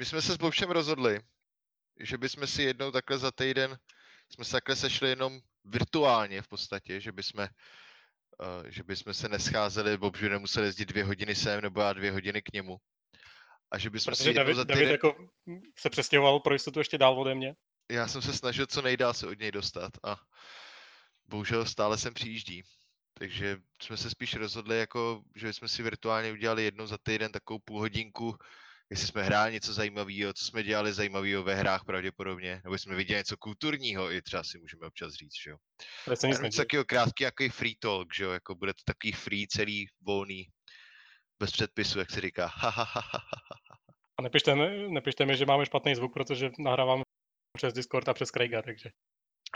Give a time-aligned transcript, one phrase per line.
[0.00, 1.20] my jsme se s Bobšem rozhodli,
[2.00, 3.78] že bychom si jednou takhle za týden,
[4.32, 7.48] jsme se takhle sešli jenom virtuálně v podstatě, že bychom, uh,
[8.68, 12.52] že bychom se nescházeli, Bobžu nemuseli jezdit dvě hodiny sem, nebo já dvě hodiny k
[12.52, 12.76] němu.
[13.70, 14.92] A že bychom Protože si David, za David týden...
[14.92, 15.28] jako
[15.78, 17.54] se přestěhoval pro jistotu ještě dál ode mě.
[17.90, 20.16] Já jsem se snažil co nejdál se od něj dostat a
[21.24, 22.62] bohužel stále sem přijíždí.
[23.14, 27.58] Takže jsme se spíš rozhodli, jako, že jsme si virtuálně udělali jednou za týden takovou
[27.64, 28.36] půl hodinku,
[28.90, 33.18] jestli jsme hráli něco zajímavého, co jsme dělali zajímavého ve hrách pravděpodobně, nebo jsme viděli
[33.20, 35.56] něco kulturního, i třeba si můžeme občas říct, že jo.
[36.10, 36.50] Něco neděje.
[36.50, 40.46] takového krátký, jako free talk, že jo, jako bude to takový free, celý, volný,
[41.38, 42.50] bez předpisu, jak se říká.
[44.18, 47.02] A nepište, mi- nepište mi, že máme špatný zvuk, protože nahrávám
[47.56, 48.90] přes Discord a přes Craiga, takže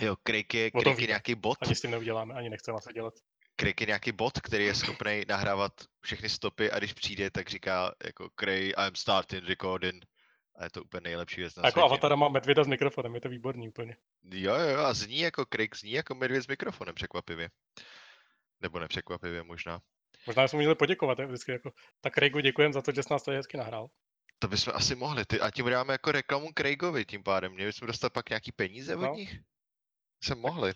[0.00, 3.14] Jo, Craig je, Craig je nějaký bot, ani s tím neuděláme, ani nechceme se dělat.
[3.60, 7.94] Craig je nějaký bot, který je schopný nahrávat všechny stopy a když přijde, tak říká
[8.04, 10.04] jako Craig, I'm starting recording.
[10.56, 11.84] A je to úplně nejlepší věc na A jako světě.
[11.92, 13.96] avatara má medvěda s mikrofonem, je to výborný úplně.
[14.30, 17.50] Jo, jo, a zní jako Craig, zní jako medvěd s mikrofonem překvapivě.
[18.60, 19.80] Nebo nepřekvapivě možná.
[20.26, 23.22] Možná jsme měli poděkovat, je, vždycky jako, tak Craigu děkujem za to, že jsi nás
[23.22, 23.88] tady hezky nahrál.
[24.38, 25.24] To bychom asi mohli.
[25.24, 27.52] Ty, a tím dáme jako reklamu Craigovi tím pádem.
[27.52, 29.14] Měli bychom dostat pak nějaký peníze od No.
[29.14, 29.38] nich?
[30.24, 30.72] Jsme mohli.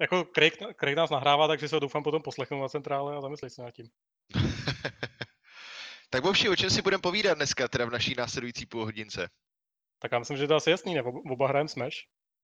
[0.00, 3.50] Jako Craig, Craig nás nahrává, takže se ho doufám potom poslechnu na centrále a zamyslej
[3.50, 3.86] se nad tím.
[6.10, 9.28] tak Bobši, o čem si budeme povídat dneska, teda v naší následující půlhodince?
[9.98, 11.02] Tak já myslím, že to asi jasný, ne?
[11.02, 11.96] Oba- hrajeme Smash.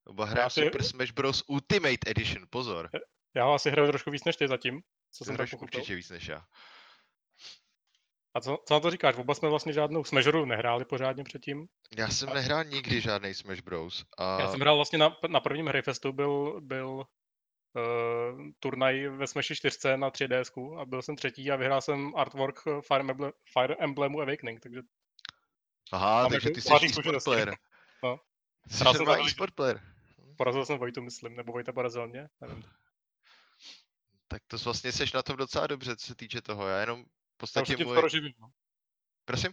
[0.04, 1.42] Oba hrajeme si- Super Smash Bros.
[1.46, 2.90] Ultimate Edition, pozor.
[3.34, 4.80] Já ho asi hraju trošku víc než ty zatím,
[5.12, 6.44] co Ty jsem tak určitě víc než já.
[8.34, 9.16] A co, co na to říkáš?
[9.16, 11.66] Oba jsme vlastně žádnou Smasheru nehráli pořádně předtím.
[11.98, 14.04] Já jsem nehrál nikdy žádný Smash Bros.
[14.18, 17.04] A Já jsem hrál vlastně na, na prvním Hrayfestu, byl, byl
[17.74, 22.60] uh, turnaj ve Smashi 4 na 3DS a byl jsem třetí a vyhrál jsem artwork
[22.66, 24.80] eh, Fire, Emblem, Fire Emblemu Awakening, takže
[25.92, 27.56] Aha, mám takže ty jsi e-sport player.
[28.02, 28.20] No.
[28.68, 28.84] Jsi
[29.26, 29.80] e-sport player.
[30.36, 32.64] porazil jsem Vojtu, myslím, nebo Vojta porazil mě, nevím.
[34.28, 36.68] Tak to vlastně seš na tom docela dobře, co se týče toho.
[36.68, 37.96] Já jenom v Já už podstatě se tím můj...
[37.96, 38.32] skoro živím.
[38.40, 38.48] No.
[39.24, 39.52] Prosím?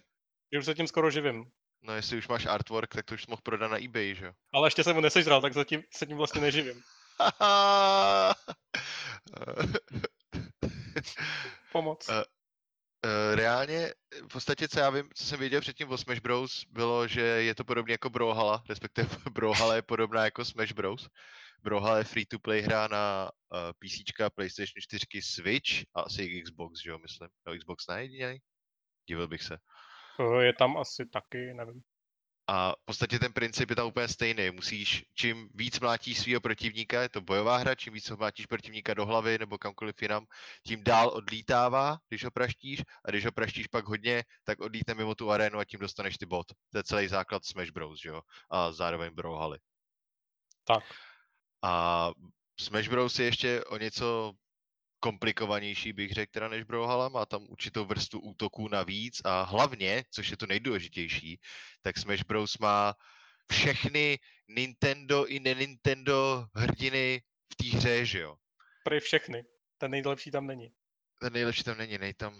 [0.51, 1.51] Já už se tím skoro živím.
[1.81, 4.33] No jestli už máš artwork, tak to už jsi mohl prodat na eBay, že jo?
[4.53, 6.83] Ale ještě jsem ho nesežral, tak zatím se tím vlastně neživím.
[11.71, 12.09] Pomoc.
[12.09, 12.23] Eh,
[13.05, 13.93] Eh, reálně,
[14.23, 17.55] v podstatě, co já vím, co jsem věděl předtím o Smash Bros, bylo, že je
[17.55, 21.07] to podobně jako Brawlhalla, respektive Brawlhalla je podobná jako Smash Bros.
[21.63, 23.95] Brawlhalla je free-to-play hra na uh, PC,
[24.35, 27.29] PlayStation 4, Switch a asi i Xbox, že jo, myslím.
[27.47, 28.39] No, Xbox ne jedinej?
[29.09, 29.57] Divil bych se.
[30.19, 31.81] Eh, Je tam asi taky, nevím.
[32.51, 34.51] A v podstatě ten princip je tam úplně stejný.
[34.51, 39.05] Musíš, čím víc mlátíš svého protivníka, je to bojová hra, čím víc mlátíš protivníka do
[39.05, 40.25] hlavy nebo kamkoliv jinam,
[40.65, 45.15] tím dál odlítává, když ho praštíš, a když ho praštíš pak hodně, tak odlítne mimo
[45.15, 46.47] tu arénu a tím dostaneš ty bod.
[46.71, 48.21] To je celý základ Smash Bros, že jo?
[48.49, 49.59] A zároveň Brawlhaly.
[50.63, 50.83] Tak.
[51.61, 52.11] A
[52.59, 54.33] Smash Bros je ještě o něco
[55.01, 60.31] komplikovanější, bych řekl, teda než Brawlhalla, má tam určitou vrstvu útoků navíc a hlavně, což
[60.31, 61.39] je to nejdůležitější,
[61.81, 62.95] tak Smash Bros má
[63.51, 67.21] všechny Nintendo i ne-Nintendo hrdiny
[67.53, 68.35] v té hře, že jo?
[68.83, 69.45] Prej všechny.
[69.77, 70.71] Ten nejlepší tam není.
[71.19, 72.39] Ten nejlepší tam není, nej tam...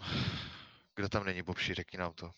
[0.94, 2.30] Kdo tam není, Bobši, řekni nám to.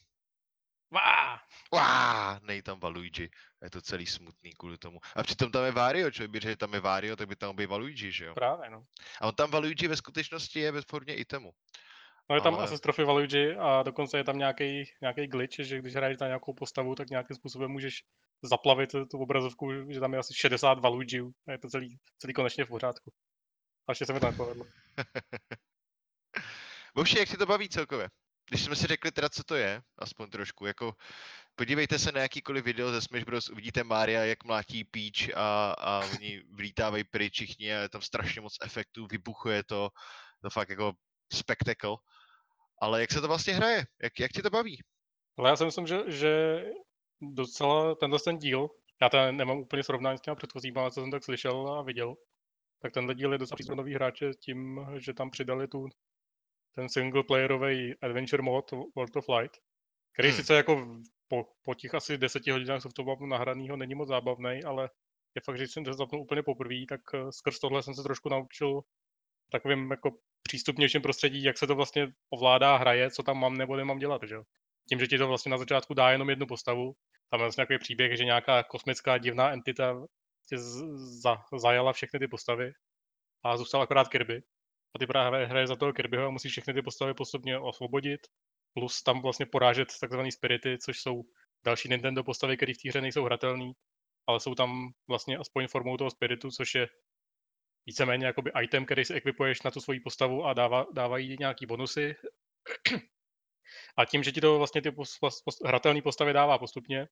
[1.74, 3.30] Uá, nej tam Valuigi.
[3.62, 5.00] Je to celý smutný kvůli tomu.
[5.16, 7.56] A přitom tam je Wario, člověk by řekl, že tam je Wario, tak by tam
[7.56, 8.34] byl Valuigi, že jo?
[8.34, 8.84] Právě, no.
[9.20, 11.52] A on tam Valuigi ve skutečnosti je ve formě itemu.
[12.30, 12.64] No je tam Ale-.
[12.64, 16.94] Asestrofy Valuigi a dokonce je tam nějaký nějaký glitch, že když hraješ na nějakou postavu,
[16.94, 18.04] tak nějakým způsobem můžeš
[18.42, 22.64] zaplavit tu obrazovku, že tam je asi 60 Valuigiů a je to celý, celý konečně
[22.64, 23.12] v pořádku.
[23.88, 24.66] A ještě se mi to nepovedlo.
[26.94, 28.08] Bobši, jak ti to baví celkově?
[28.48, 30.94] Když jsme si řekli teda, co to je, aspoň trošku, jako
[31.56, 36.04] podívejte se na jakýkoliv video ze Smash Bros, uvidíte Mária, jak mlátí Peach a, a
[36.12, 39.90] oni vlítávají pryč všichni a je tam strašně moc efektů, vybuchuje to,
[40.42, 40.92] to fakt jako
[41.32, 41.96] spektakl.
[42.80, 43.86] Ale jak se to vlastně hraje?
[44.02, 44.82] Jak, jak ti to baví?
[45.38, 46.64] Ale já si myslím, že, že
[47.20, 48.68] docela tenhle ten díl,
[49.02, 52.14] já teda nemám úplně srovnání s těma předchozíma, ale co jsem tak slyšel a viděl,
[52.82, 55.88] tak tenhle díl je docela přísně nový hráče tím, že tam přidali tu
[56.74, 59.56] ten singleplayerový adventure mod World of Light,
[60.12, 60.36] který Hmm.
[60.36, 60.98] sice jako
[61.28, 64.90] po, po těch asi deseti hodinách softomapu nahranýho není moc zábavný, ale
[65.34, 68.28] je fakt, že jsem to zapnul úplně poprvé, tak eh, skrz tohle jsem se trošku
[68.28, 68.80] naučil
[69.48, 70.10] v takovým jako
[70.42, 74.36] přístupnějším prostředí, jak se to vlastně ovládá, hraje, co tam mám nebo nemám dělat, že.
[74.88, 76.94] Tím, že ti to vlastně na začátku dá jenom jednu postavu,
[77.30, 80.06] tam je vlastně takový příběh, že nějaká kosmická divná entita
[80.48, 80.58] tě
[81.22, 82.72] za, zajala všechny ty postavy
[83.44, 84.42] a zůstal akorát Kirby.
[84.94, 88.20] A ty právě hraje za toho Kirbyho a musíš všechny ty postavy postupně osvobodit,
[88.74, 91.22] plus tam vlastně porážet takzvané spirity, což jsou
[91.64, 93.72] další Nintendo postavy, které v té hře nejsou hratelné,
[94.26, 96.88] ale jsou tam vlastně aspoň formou toho spiritu, což je
[97.86, 102.14] víceméně jakoby item, který si ekvipuješ na tu svoji postavu a dává, dávají nějaký bonusy.
[103.96, 107.08] A tím, že ti to vlastně ty pos, pos, pos, hratelné postavy dává postupně,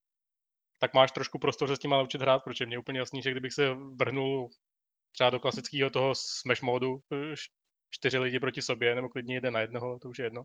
[0.79, 3.31] tak máš trošku prostor se s tím naučit hrát, protože mě je úplně jasný, že
[3.31, 4.51] kdybych se vrhnul
[5.13, 7.01] třeba do klasického toho smash modu,
[7.93, 10.45] čtyři lidi proti sobě, nebo klidně jeden na jednoho, to už je jedno.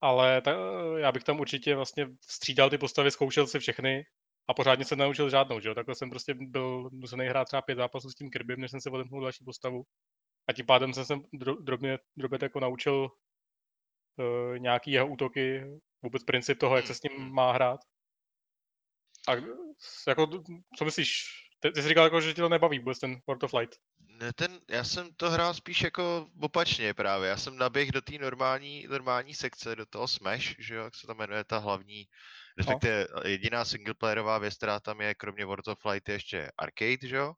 [0.00, 0.54] Ale ta,
[0.98, 4.04] já bych tam určitě vlastně střídal ty postavy, zkoušel si všechny
[4.48, 5.74] a pořádně se naučil žádnou, že jo?
[5.74, 8.90] Takhle jsem prostě byl nucený hrát třeba pět zápasů s tím Kirbym, než jsem se
[8.90, 9.82] odemknul další postavu.
[10.48, 11.14] A tím pádem jsem se
[11.60, 13.08] drobně, drobně jako naučil
[14.16, 15.64] uh, nějaký jeho útoky,
[16.02, 17.80] vůbec princip toho, jak se s ním má hrát.
[19.28, 19.32] A
[20.08, 20.26] jako,
[20.78, 21.24] co myslíš?
[21.60, 23.76] Ty, ty jsi říkal, jako, že ti to nebaví vůbec ten World of Light.
[24.22, 27.28] Ne, ten, já jsem to hrál spíš jako opačně právě.
[27.28, 31.06] Já jsem naběh do té normální, normální sekce, do toho Smash, že jo, jak se
[31.06, 32.04] to jmenuje, ta hlavní,
[32.58, 33.20] respektive no.
[33.24, 37.32] jediná singleplayerová věc, která tam je, kromě World of Light, je ještě Arcade, že jo?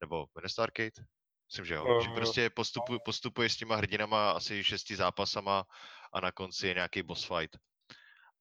[0.00, 1.04] Nebo jmenuje Arcade?
[1.50, 1.84] Myslím, že jo.
[1.84, 5.64] Uh, že prostě postupu, postupuje s těma hrdinama asi šesti zápasama
[6.12, 7.56] a na konci je nějaký boss fight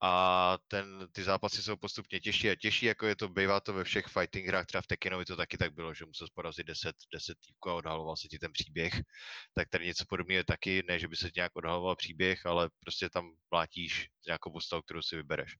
[0.01, 3.83] a ten, ty zápasy jsou postupně těžší a těžší, jako je to, bývá to ve
[3.83, 7.37] všech fighting hrách, třeba v Tekkenovi to taky tak bylo, že musel porazit 10, 10
[7.47, 8.93] týpků a odhaloval se ti ten příběh,
[9.53, 12.69] tak tady něco podobného je taky, ne, že by se ti nějak odhaloval příběh, ale
[12.79, 15.55] prostě tam plátíš nějakou postavu, kterou si vybereš.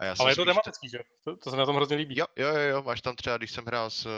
[0.00, 0.98] A já ale je to tematický, že?
[1.24, 2.18] To, to se na tom hrozně líbí.
[2.18, 4.08] Jo, jo, jo, máš tam třeba, když jsem hrál s,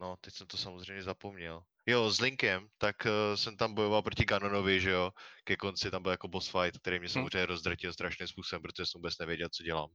[0.00, 4.24] no, teď jsem to samozřejmě zapomněl, Jo, s Linkem, tak uh, jsem tam bojoval proti
[4.24, 5.10] Ganonovi, že jo,
[5.44, 7.12] ke konci tam byl jako boss fight, který mě hm.
[7.12, 7.46] samozřejmě hmm.
[7.46, 9.88] rozdrtil strašným způsobem, protože jsem vůbec nevěděl, co dělám.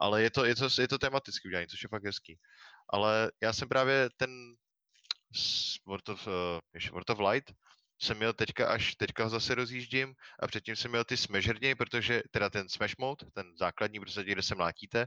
[0.00, 2.38] Ale je to, je to, je to tematicky udělané, což je fakt hezký.
[2.92, 4.30] Ale já jsem právě ten
[5.86, 6.32] World of, uh,
[6.90, 7.52] World of Light
[8.02, 12.22] jsem měl teďka až, teďka ho zase rozjíždím a předtím jsem měl ty smežerně, protože,
[12.30, 15.06] teda ten smash mode, ten základní, prostě kde se mlátíte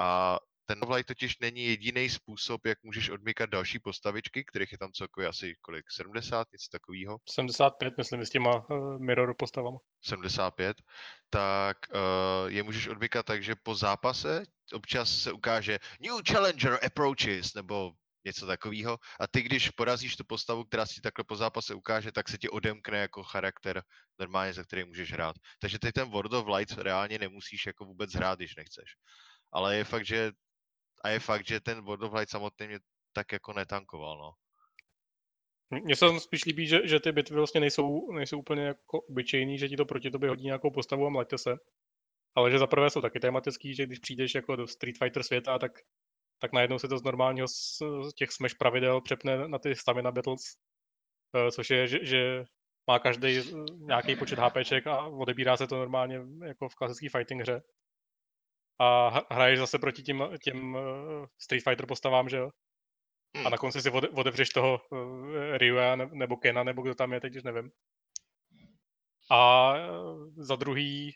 [0.00, 4.92] a ten Light totiž není jediný způsob, jak můžeš odmykat další postavičky, kterých je tam
[4.92, 7.18] celkově asi kolik, 70, něco takového?
[7.30, 9.78] 75, myslím, s těma uh, mirror postavama.
[10.04, 10.76] 75,
[11.30, 17.54] tak uh, je můžeš odmykat tak, že po zápase občas se ukáže New Challenger approaches,
[17.54, 17.92] nebo
[18.26, 18.98] něco takového.
[19.20, 22.48] A ty, když porazíš tu postavu, která si takhle po zápase ukáže, tak se ti
[22.48, 23.82] odemkne jako charakter
[24.18, 25.36] normálně, za který můžeš hrát.
[25.58, 28.96] Takže ty ten World of Light reálně nemusíš jako vůbec hrát, když nechceš.
[29.52, 30.32] Ale je fakt, že
[31.04, 32.78] a je fakt, že ten World of Light samotný mě
[33.12, 34.32] tak jako netankoval, no.
[35.70, 39.68] Mně se spíš líbí, že, že ty bitvy vlastně nejsou, nejsou úplně jako obyčejný, že
[39.68, 41.56] ti to proti tobě hodí nějakou postavu a mlaďte se.
[42.34, 45.72] Ale že zaprvé jsou taky tematický, že když přijdeš jako do Street Fighter světa, tak,
[46.38, 47.78] tak najednou se to z normálního z,
[48.10, 50.42] z těch smash pravidel přepne na ty stamina battles,
[51.36, 52.44] eh, což je, že, že
[52.86, 57.62] má každý nějaký počet HPček a odebírá se to normálně jako v klasické fighting hře
[58.78, 62.50] a hraješ zase proti těm, těm eh, Street Fighter postavám, že jo?
[63.34, 63.50] A hmm.
[63.50, 67.42] na konci si otevřeš toho uh, Ryua nebo Kena, nebo kdo tam je, teď už
[67.42, 67.70] nevím.
[69.30, 69.88] A eh,
[70.36, 71.12] za druhý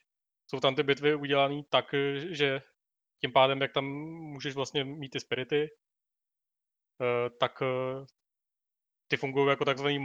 [0.46, 1.94] jsou tam ty bitvy udělané tak,
[2.30, 2.62] že
[3.20, 5.68] tím pádem, jak tam můžeš vlastně mít ty spirity,
[7.40, 7.62] tak
[9.08, 9.98] ty fungují jako takzvaný,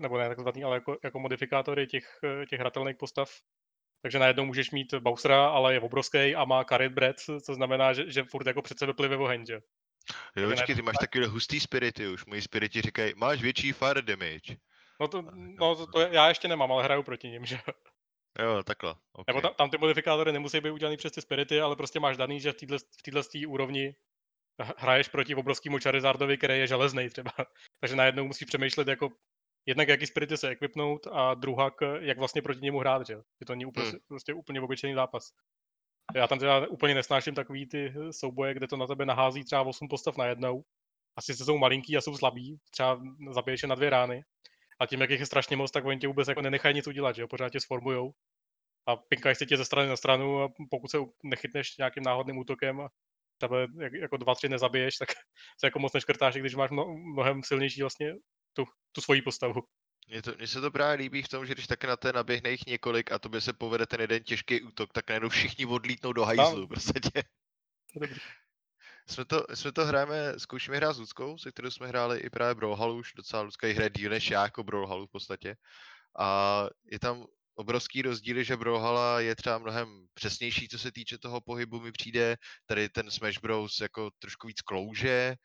[0.00, 2.18] nebo ne takzvaný, ale jako, jako modifikátory těch,
[2.50, 3.30] těch hratelných postav,
[4.02, 8.10] takže najednou můžeš mít Bowsera, ale je obrovský a má carrot bread, co znamená, že,
[8.10, 9.60] že furt jako před sebe plive oheň, že?
[10.36, 12.26] Jo, počkej, ty máš takové hustý spirity už.
[12.26, 14.56] Moji spirity říkají, máš větší fire damage.
[15.00, 17.58] No to, no to, to já ještě nemám, ale hraju proti ním, že?
[18.38, 18.94] Jo, takhle.
[19.12, 19.34] Okay.
[19.34, 22.40] Nebo tam, tam ty modifikátory nemusí být udělaný přes ty spirity, ale prostě máš daný,
[22.40, 23.94] že v této v této úrovni
[24.76, 27.30] hraješ proti obrovskému Charizardovi, který je železný třeba.
[27.80, 29.08] Takže najednou musíš přemýšlet jako
[29.66, 33.14] jednak jaký spirity se ekvipnout a druhá, jak vlastně proti němu hrát, že?
[33.14, 33.98] Je to není úplně, hmm.
[34.08, 35.32] prostě úplně obyčejný zápas.
[36.14, 39.88] Já tam teda úplně nesnáším takový ty souboje, kde to na tebe nahází třeba 8
[39.88, 40.64] postav na jednou.
[41.16, 43.00] Asi se jsou malinký a jsou slabí, třeba
[43.30, 44.22] zabiješ je na dvě rány.
[44.80, 47.16] A tím, jak jich je strašně moc, tak oni tě vůbec jako nenechají nic udělat,
[47.16, 47.28] že jo?
[47.28, 48.12] Pořád tě sformujou.
[48.86, 52.80] A pinkají se tě ze strany na stranu a pokud se nechytneš nějakým náhodným útokem
[52.80, 52.88] a
[53.38, 53.66] tebe
[54.00, 55.08] jako dva, tři nezabiješ, tak
[55.60, 58.14] se jako moc neškrtáš, když máš mnohem silnější vlastně
[58.52, 59.62] tu, tu svoji postavu.
[60.08, 62.50] Mně, to, mně se to právě líbí v tom, že když tak na té naběhne
[62.50, 66.24] jich několik a tobě se povede ten jeden těžký útok, tak najednou všichni odlítnou do
[66.24, 66.66] hajzlu, no.
[66.66, 66.92] prostě.
[69.08, 72.54] Jsme to, jsme to hrajeme, zkoušíme hrát s Luckou, se kterou jsme hráli i právě
[72.54, 75.56] Brawlhalu, už docela Lucka hraje díl než já jako Brawlhalu v podstatě.
[76.18, 81.40] A je tam obrovský rozdíl, že Brawlhalla je třeba mnohem přesnější, co se týče toho
[81.40, 82.36] pohybu, mi přijde.
[82.66, 83.80] Tady ten Smash Bros.
[83.80, 85.36] jako trošku víc klouže,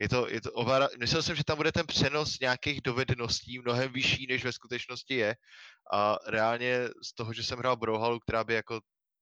[0.00, 3.92] je to, je to ovara, myslel jsem, že tam bude ten přenos nějakých dovedností mnohem
[3.92, 5.36] vyšší, než ve skutečnosti je.
[5.92, 8.80] A reálně z toho, že jsem hrál Brawlhallu, která by jako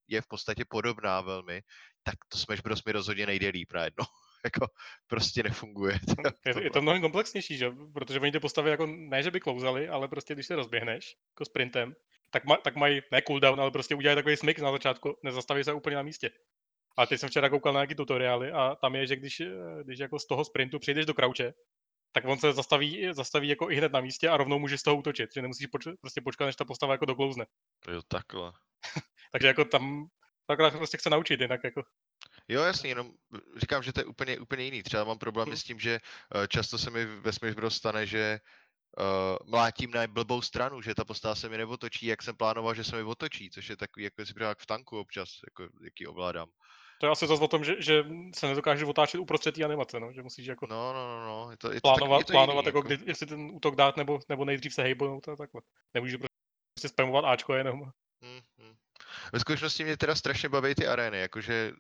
[0.09, 1.63] je v podstatě podobná velmi,
[2.03, 2.85] tak to Smash Bros.
[2.85, 4.05] mi rozhodně nejde líp najednou.
[4.45, 4.67] jako
[5.07, 5.99] prostě nefunguje.
[6.47, 7.71] je, je to mnohem komplexnější, že?
[7.95, 11.45] protože oni ty postavy jako ne, že by klouzali, ale prostě když se rozběhneš jako
[11.45, 11.95] sprintem,
[12.31, 15.73] tak, ma, tak mají ne cooldown, ale prostě udělají takový smyk na začátku, nezastaví se
[15.73, 16.31] úplně na místě.
[16.97, 19.43] A teď jsem včera koukal na nějaký tutoriály a tam je, že když,
[19.83, 21.55] když jako z toho sprintu přijdeš do krauče,
[22.13, 24.97] tak on se zastaví, zastaví jako i hned na místě a rovnou může z toho
[24.97, 27.47] útočit, že nemusíš poč- prostě počkat, než ta postava jako doklouzne.
[27.93, 28.53] Jo, takhle.
[29.33, 30.07] Takže jako tam
[30.47, 31.83] takhle prostě chce naučit jinak jako.
[32.49, 33.13] Jo, jasně, jenom
[33.57, 34.83] říkám, že to je úplně, úplně jiný.
[34.83, 35.57] Třeba mám problémy hmm.
[35.57, 36.01] s tím, že
[36.35, 37.77] uh, často se mi ve Smash Bros.
[37.77, 38.41] stane, že
[38.99, 42.85] uh, mlátím na blbou stranu, že ta postava se mi neotočí, jak jsem plánoval, že
[42.85, 46.49] se mi otočí, což je takový, jako si v tanku občas, jako, jaký ovládám.
[46.99, 50.13] To je asi zase o tom, že, že se nedokáže otáčet uprostřed té animace, no?
[50.13, 51.51] že musíš jako no, no, no, no.
[51.51, 53.77] Je to, je to plánovat, tak, je to plánovat jiný, jako, kdy, jestli ten útok
[53.77, 55.63] dát, nebo, nebo nejdřív se hejbout a takhle.
[55.95, 56.17] Nemůžeš
[56.75, 57.81] prostě spamovat Ačko jenom.
[58.23, 58.75] Hmm, hmm.
[59.33, 61.73] Ve skutečnosti mě teda strašně baví ty arény, jakože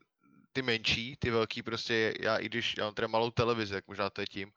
[0.53, 4.11] ty menší, ty velký prostě, já i když, já mám teda malou televizi, jak možná
[4.11, 4.53] to je tím,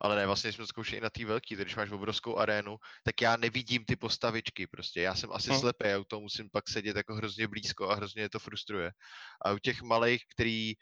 [0.00, 3.20] ale ne, vlastně jsme to zkoušeli i na té velký, když máš obrovskou arénu, tak
[3.20, 5.60] já nevidím ty postavičky prostě, já jsem asi hmm.
[5.60, 8.90] slepý, já u toho musím pak sedět jako hrozně blízko a hrozně je to frustruje.
[9.44, 10.74] A u těch malých, který,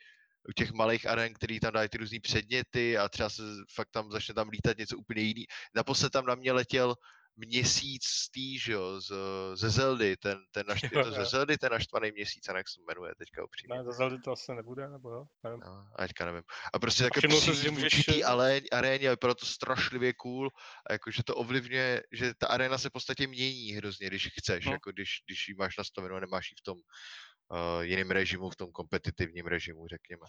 [0.48, 3.42] u těch malých aren, který tam dají ty různý předměty a třeba se
[3.74, 5.44] fakt tam začne tam lítat něco úplně jiný.
[5.74, 6.94] Naposled tam na mě letěl
[7.36, 9.12] měsíc tý, že jo, z,
[9.54, 13.14] ze Zeldy, ten, ten naštv, to ze Zeldy ten naštvaný měsíc, a jak se jmenuje
[13.18, 13.78] teďka upřímně.
[13.78, 15.60] Ne, ze Zeldy to asi nebude, nebo jo, nevím.
[15.60, 16.42] No, a teďka nevím.
[16.72, 20.50] A prostě také přijít určitý aréně, ale to strašlivě cool,
[20.90, 24.72] a jakože to ovlivňuje, že ta arena se v podstatě mění hrozně, když chceš, no.
[24.72, 28.56] jako když, když ji máš nastavenou a nemáš ji v tom uh, jiném režimu, v
[28.56, 30.26] tom kompetitivním režimu, řekněme.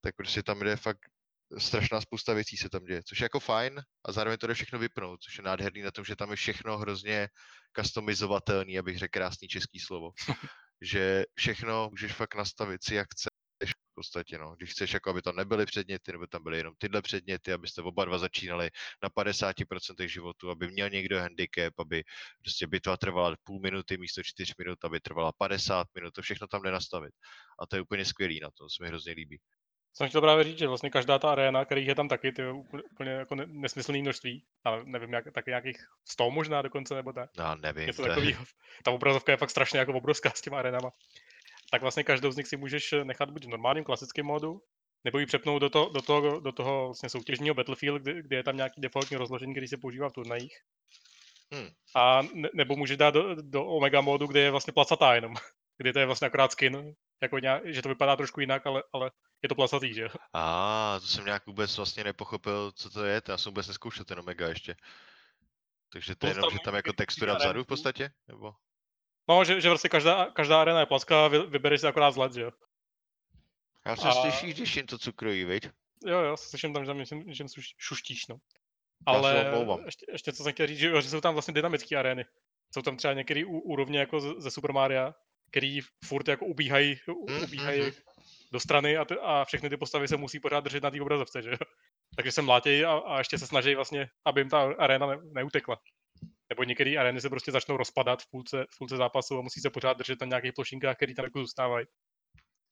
[0.00, 1.00] Tak prostě tam jde fakt
[1.58, 4.78] strašná spousta věcí se tam děje, což je jako fajn a zároveň to jde všechno
[4.78, 7.28] vypnout, což je nádherný na tom, že tam je všechno hrozně
[7.80, 10.10] customizovatelný, abych řekl krásný český slovo.
[10.80, 14.54] že všechno můžeš fakt nastavit si, jak chceš v podstatě, no.
[14.56, 18.04] Když chceš, jako aby to nebyly předměty, nebo tam byly jenom tyhle předměty, abyste oba
[18.04, 18.70] dva začínali
[19.02, 22.04] na 50% životu, aby měl někdo handicap, aby
[22.42, 26.62] prostě bitva trvala půl minuty místo čtyř minut, aby trvala 50 minut, to všechno tam
[26.62, 27.14] jde nastavit.
[27.58, 29.38] A to je úplně skvělý na to, to se mi hrozně líbí
[29.98, 32.42] jsem chtěl právě říct, že vlastně každá ta aréna, kterých je tam taky, ty
[32.92, 35.76] úplně jako nesmyslný množství, ale nevím, jak, taky nějakých
[36.08, 37.30] 100 možná dokonce, nebo tak.
[37.38, 37.86] No, nevím.
[37.86, 38.36] Něco to takový,
[38.84, 40.90] ta obrazovka je fakt strašně jako obrovská s těma arénama.
[41.70, 44.60] Tak vlastně každou z nich si můžeš nechat buď v normálním klasickém modu,
[45.04, 48.42] nebo ji přepnout do, to, do toho, do toho vlastně soutěžního Battlefield, kde, kde je
[48.42, 50.56] tam nějaký defaultní rozložení, který se používá v turnajích.
[51.54, 51.68] Hmm.
[51.96, 55.34] A ne, nebo můžeš dát do, do Omega modu, kde je vlastně placatá jenom.
[55.80, 59.10] Kde to je vlastně akorát skin, jako nějak, že to vypadá trošku jinak, ale, ale
[59.42, 60.08] je to plasatý, že jo?
[60.32, 64.18] A to jsem nějak vůbec vlastně nepochopil, co to je, já jsem vůbec neskoušel ten
[64.18, 64.76] Omega ještě.
[65.92, 68.10] Takže to je jenom, že tam jako textura vzadu v podstatě?
[68.28, 68.52] Nebo?
[69.28, 72.42] No, že, že vlastně každá, každá arena je plaská vy, vybereš si akorát vzhled, že
[72.42, 72.50] jo?
[73.86, 74.12] Já se a...
[74.12, 75.68] slyšíš, když jim to cukrují, viď?
[76.06, 77.46] Jo, jo, slyším tam, že tam něčem, něčem
[77.78, 78.36] šuštíš, no.
[79.06, 79.52] Ale
[79.84, 82.24] ještě, ještě, co jsem chtěl říct, že, že jsou tam vlastně dynamické arény.
[82.74, 85.14] Jsou tam třeba některé úrovně jako ze, Super Mario,
[85.50, 88.02] který furt jako ubíhají, mm, ubíhají mm-hmm.
[88.52, 91.42] Do strany a, ty, a všechny ty postavy se musí pořád držet na té obrazovce,
[91.42, 91.56] že jo?
[92.16, 95.76] Takže se mlátějí a, a ještě se snaží vlastně, aby jim ta arena ne, neutekla.
[96.48, 99.70] Nebo některé arény se prostě začnou rozpadat v půlce, v půlce zápasu a musí se
[99.70, 101.86] pořád držet na nějakých plošinkách, které tam jako zůstávají.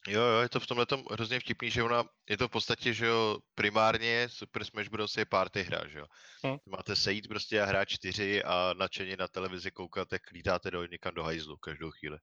[0.08, 2.92] Jo, jo, je to v tomhle tom hrozně vtipný, že ona, je to v podstatě,
[2.92, 5.16] že jo, primárně Super Smash Bros.
[5.16, 6.06] je party hra, že jo.
[6.44, 6.56] Hmm.
[6.66, 11.14] Máte sejít prostě a hrát čtyři a nadšeně na televizi koukat, jak lítáte do, někam
[11.14, 12.18] do hajzlu každou chvíli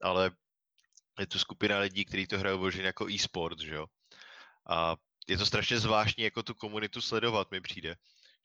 [0.00, 0.30] ale
[1.20, 3.86] je tu skupina lidí, kteří to hrajou vloženě jako e-sport, že jo.
[4.70, 4.96] A
[5.28, 7.96] je to strašně zvláštní jako tu komunitu sledovat, mi přijde.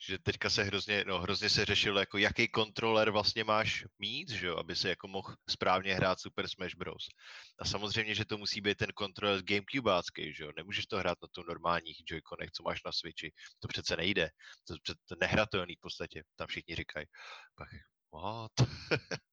[0.08, 4.48] Že teďka se hrozně, no, hrozně se řešilo, jako jaký kontroler vlastně máš mít, že
[4.48, 7.08] jo, aby se jako mohl správně hrát Super Smash Bros.
[7.60, 11.28] A samozřejmě, že to musí být ten kontroler Gamecubeácký, že jo, nemůžeš to hrát na
[11.32, 13.32] tom normálních Joy-Conech, co máš na Switchi.
[13.60, 14.30] To přece nejde.
[14.68, 17.06] To je nehratelný v podstatě, tam všichni říkají.
[17.56, 17.70] Pak,
[18.14, 18.52] what?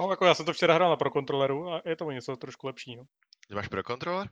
[0.00, 2.66] No, jako já jsem to včera hrál na Pro kontroleru a je to něco trošku
[2.66, 2.96] lepší.
[2.96, 3.04] No.
[3.48, 4.28] Ty máš Pro kontroler?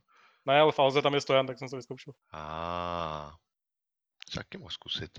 [0.47, 2.13] Ne, ale v Alze tam je stojan, tak jsem to vyzkoušel.
[2.33, 3.37] A ah,
[4.35, 5.11] taky mohl zkusit.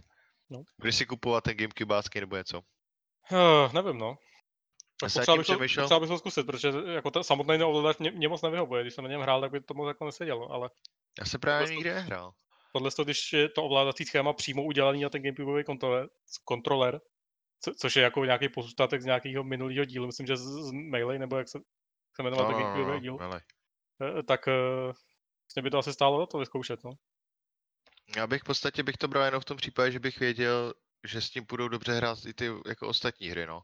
[0.49, 0.63] No.
[0.79, 2.61] Budeš si kupovat ten Gamecube nebo něco?
[3.31, 4.17] Uh, nevím, no.
[5.01, 8.27] Tak potřeba bych, to, potřeba bych to zkusit, protože jako ta samotný ovladač mě, mě,
[8.27, 8.81] moc nevyhovuje.
[8.81, 10.69] Když jsem na něm hrál, tak by to moc jako nesedělo, ale...
[11.19, 12.33] Já jsem právě nikdy nehrál.
[12.73, 16.07] Tohle, když je to ovládací schéma přímo udělaný na ten Gamecube kontroler,
[16.43, 17.01] kontroler
[17.61, 21.19] co, což je jako nějaký pozůstatek z nějakého minulého dílu, myslím, že z, z Melee,
[21.19, 21.59] nebo jak se,
[22.15, 24.53] se jmenoval no, ten no, no, díl, uh, tak uh,
[25.47, 26.91] vlastně by to asi stálo to vyzkoušet, no.
[28.15, 31.21] Já bych v podstatě bych to bral jenom v tom případě, že bych věděl, že
[31.21, 33.61] s tím budou dobře hrát i ty jako ostatní hry, no.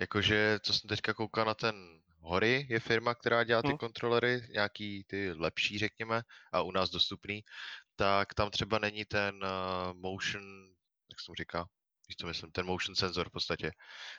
[0.00, 3.78] Jakože, co jsem teďka koukal na ten Hory je firma, která dělá ty Hmm.
[3.78, 7.44] kontrolery, nějaký ty lepší, řekněme, a u nás dostupný,
[7.96, 10.42] tak tam třeba není ten uh, motion,
[11.10, 11.66] jak se tomu říká,
[12.10, 13.70] víš to myslím, ten motion sensor v podstatě.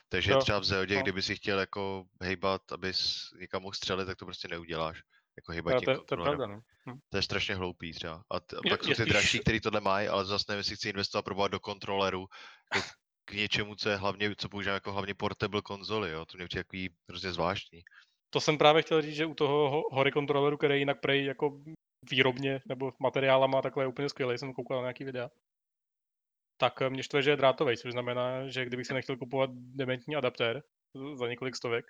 [0.08, 1.02] Takže Jo, třeba v Zeldě, no.
[1.02, 5.00] kdyby si chtěl jako hejbat, abys někam mohl střelit, tak to prostě neuděláš.
[5.36, 6.38] Jako hejbat tím to, je- to je kontrolerem.
[6.38, 6.60] pravda, no.
[6.94, 6.98] Hm.
[7.10, 8.22] To je strašně hloupý třeba.
[8.30, 10.58] A, t- a Je- pak jsou je ty dražší, který tohle mají, ale zase nevím,
[10.58, 12.26] jestli chci investovat probovat do kontroleru
[12.74, 12.88] jako
[13.24, 16.24] k něčemu, co je hlavně, co používám jako hlavně portable konzoly, jo.
[16.26, 17.80] To mě přijde takový hrozně zvláštní.
[18.30, 21.60] To jsem právě chtěl říct, že u toho ho- hory kontroleru, který jinak prej jako
[22.10, 25.28] výrobně nebo materiálama takhle je úplně skvělý, jsem koukal na nějaký videa.
[26.62, 30.16] Tak eh, mě štve, že je drátový, což znamená, že kdybych si nechtěl kupovat dementní
[30.16, 30.62] adaptér
[31.14, 31.84] za několik stovek,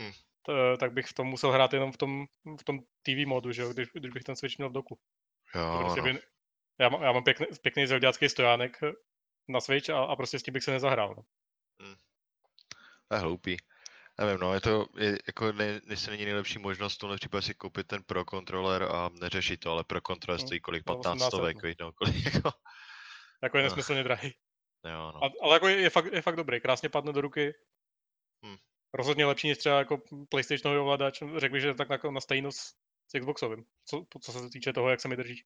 [0.00, 0.12] Hm.
[0.46, 2.26] t- tak bych v tom musel hrát jenom v tom,
[2.60, 4.98] v tom TV modu, že jo, když, když bych ten Switch měl v doku.
[5.52, 6.04] To Jo, prostě no.
[6.04, 6.18] by,
[6.80, 8.92] já, mám, já mám pěkný, pěkný zelďácký stojánek eh,
[9.48, 11.14] na Switch a, a prostě s tím bych se nezahrál.
[11.16, 11.22] No.
[13.08, 13.56] To je hloupý.
[14.20, 17.54] Nevím, no, je to, je, jako ne, jestli není nejlepší možnost v tomhle případě si
[17.54, 21.18] koupit ten Pro kontroler a neřešit to, ale Pro kontroler Hm, stojí kolik, za 15
[21.18, 21.86] 1800, stovek, no.
[21.86, 22.50] no, kolik, jako,
[23.42, 24.34] Jako je nesmyslně drahý.
[24.84, 25.24] jo, no.
[25.24, 27.54] A, ale jako je, je, fakt, je fakt dobrý, krásně padne do ruky.
[28.46, 28.56] Hm.
[28.94, 31.22] Rozhodně lepší než třeba jako PlayStationový ovladač.
[31.36, 32.58] Řekl bych, že tak na, na stejno s,
[33.08, 35.44] s Xboxovým, co, co se týče toho, jak se mi drží.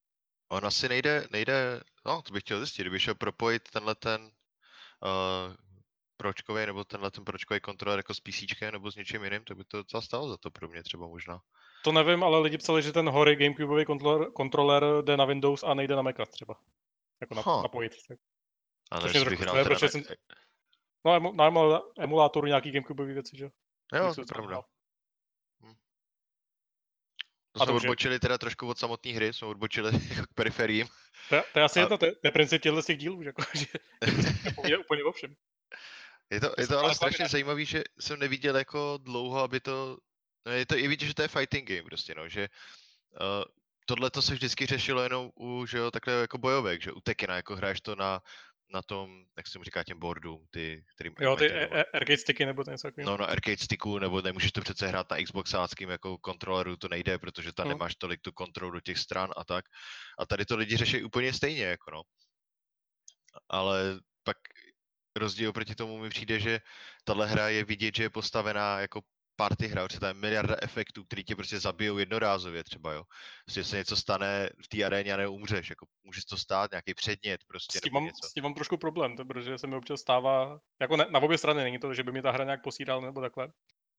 [0.49, 5.55] On asi nejde, nejde, no, to bych chtěl zjistit, kdyby šel propojit tenhle ten uh,
[6.17, 9.65] pročkový nebo tenhle ten pročkový kontroler jako s PC nebo s něčím jiným, tak by
[9.65, 11.41] to docela stalo za to pro mě třeba možná.
[11.85, 15.75] To nevím, ale lidi psali, že ten hory Gamecubeový kontroler, kontroler jde na Windows a
[15.75, 16.55] nejde na Maca třeba.
[17.23, 17.63] Jako na, Ha.
[17.63, 17.93] napojit.
[18.09, 18.19] Tak-
[18.91, 20.05] A ne, že bych hrál teda protože jsem-
[21.05, 23.51] No, emu, na emulátoru nějaký Gamecubeový věci, že jo?
[24.15, 24.49] To je pravda.
[24.49, 24.65] hrál.
[27.53, 29.91] To A jsme odbočili teda trošku od samotné hry, jsme odbočili
[30.23, 30.87] jako k periferiím.
[31.29, 32.99] To, je- to je asi A- jedno, to je, to je princip těchto z těch
[32.99, 33.67] dílů, že, jako, že
[34.69, 35.35] je úplně o všem.
[36.31, 39.99] Je to, je to ale ale strašně zajímavý, že jsem neviděl jako dlouho, aby to,
[40.47, 42.49] no je to i vidět, že to je fighting game prostě, no, že
[43.21, 43.45] uh,
[43.87, 47.37] tohle to se vždycky řešilo jenom u, že jo, takhle jako bojovek, že u Tekena,
[47.37, 48.21] jako hraješ to na,
[48.75, 52.17] na tom, jak se mu říká těm boardům, ty, kterým Jo, ty ten- e- arcade
[52.19, 53.11] sticky nebo ten něco takového.
[53.11, 57.19] No, na arcade sticku, nebo nemůžeš to přece hrát na Xboxáckým jako kontroleru, to nejde,
[57.19, 57.73] protože tam Hmm.
[57.79, 59.65] nemáš tolik tu kontrolu do těch stran a tak.
[60.19, 62.03] A tady to lidi řeší úplně stejně, jako no.
[63.49, 64.37] Ale pak
[65.17, 66.61] rozdíl proti tomu mi přijde, že
[67.05, 69.01] tahle hra je vidět, že je postavená jako
[69.37, 73.03] party hra, protože tam je miliarda efektů, který tě prostě zabijou jednorázově třeba, jo.
[73.45, 77.41] Prostě se něco stane v té aréně a neumřeš, jako může to stát, nějaký předmět
[77.47, 78.29] prostě, s tím, mám, něco.
[78.29, 81.39] s tím mám trošku problém, to, protože se mi občas stává, jako ne, na obě
[81.39, 83.49] strany není to, že by mi ta hra nějak posíral nebo takhle,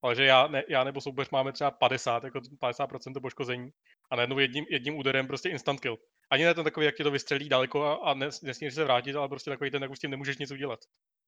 [0.04, 3.70] ale že já, ne, já nebo soupeř máme třeba 50, jako 50% poškození
[4.12, 5.98] a najednou jedním, jedním úderem prostě instant kill.
[6.32, 9.16] Ani ne ten takový, jak tě to vystřelí daleko a, a nes, nesmíš se vrátit,
[9.16, 10.80] ale prostě takový ten, jak už s tím nemůžeš nic udělat.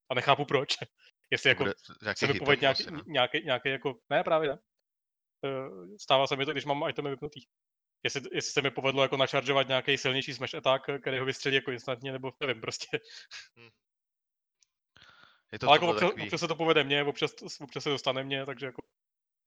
[0.09, 0.77] A nechápu proč.
[1.31, 1.65] Jestli jako
[2.15, 3.01] se povedl nějaký, asi, no.
[3.05, 4.59] nějaký, nějaký, jako, ne právě ne.
[5.45, 7.41] Eh, Stává se mi to, když mám itemy vypnutý.
[8.03, 11.71] Jestli, jestli se mi povedlo jako načaržovat nějaký silnější smash attack, který ho vystřelí jako
[11.71, 12.99] instantně, nebo nevím, prostě.
[15.51, 18.23] Je to ale jako občas, takový, občas, se to povede mně, občas, občas se dostane
[18.23, 18.81] mně, takže jako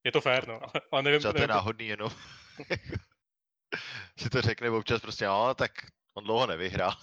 [0.04, 0.60] je to fér, no.
[0.62, 2.10] Ale, ale nevím, třeba to je náhodný jenom.
[4.18, 5.72] si to řekne občas prostě, no, tak
[6.14, 6.94] on dlouho nevyhrál.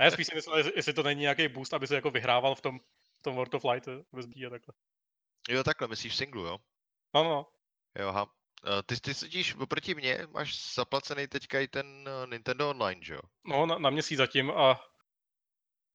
[0.00, 2.80] ne, spíš si myslím, jestli, to není nějaký boost, aby se jako vyhrával v tom,
[3.24, 4.74] tom World of Light bez a takhle.
[5.48, 6.58] Jo, takhle, myslíš v singlu, jo?
[7.14, 7.46] No, no, no.
[7.98, 8.26] Jo, aha.
[8.66, 13.14] Eh, Ty, ty sedíš oproti mně, máš zaplacený teďka i ten eh, Nintendo Online, že
[13.14, 13.20] jo?
[13.46, 14.80] No, na, na měsíc zatím a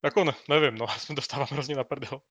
[0.04, 2.22] jako ne, nevím, no, já jsem dostávám hrozně na prdel.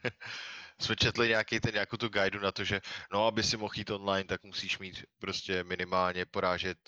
[0.80, 2.80] Jsme četli nějaký ten, nějakou tu guidu na to, že
[3.12, 6.78] no, aby si mohl jít online, tak musíš mít prostě minimálně porážet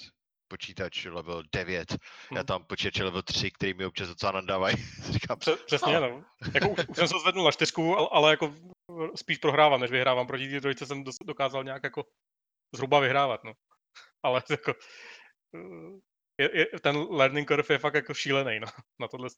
[0.48, 1.96] počítač level 9.
[2.34, 2.46] Já Hm.
[2.46, 4.76] tam počítač level 3, který mi občas docela nadávají.
[5.10, 6.24] Říkám, Pře- přesně, no.
[6.54, 8.54] Jako už, už jsem se zvednul na čtyřku, ale, ale jako
[9.16, 10.26] spíš prohrávám, než vyhrávám.
[10.26, 12.04] Proti té trojice jsem dokázal nějak jako
[12.74, 13.52] zhruba vyhrávat, no.
[14.22, 14.74] Ale jako
[15.54, 15.98] eh,
[16.38, 18.66] je, je, ten learning curve je fakt jako šílený, no,
[19.00, 19.28] na tohle.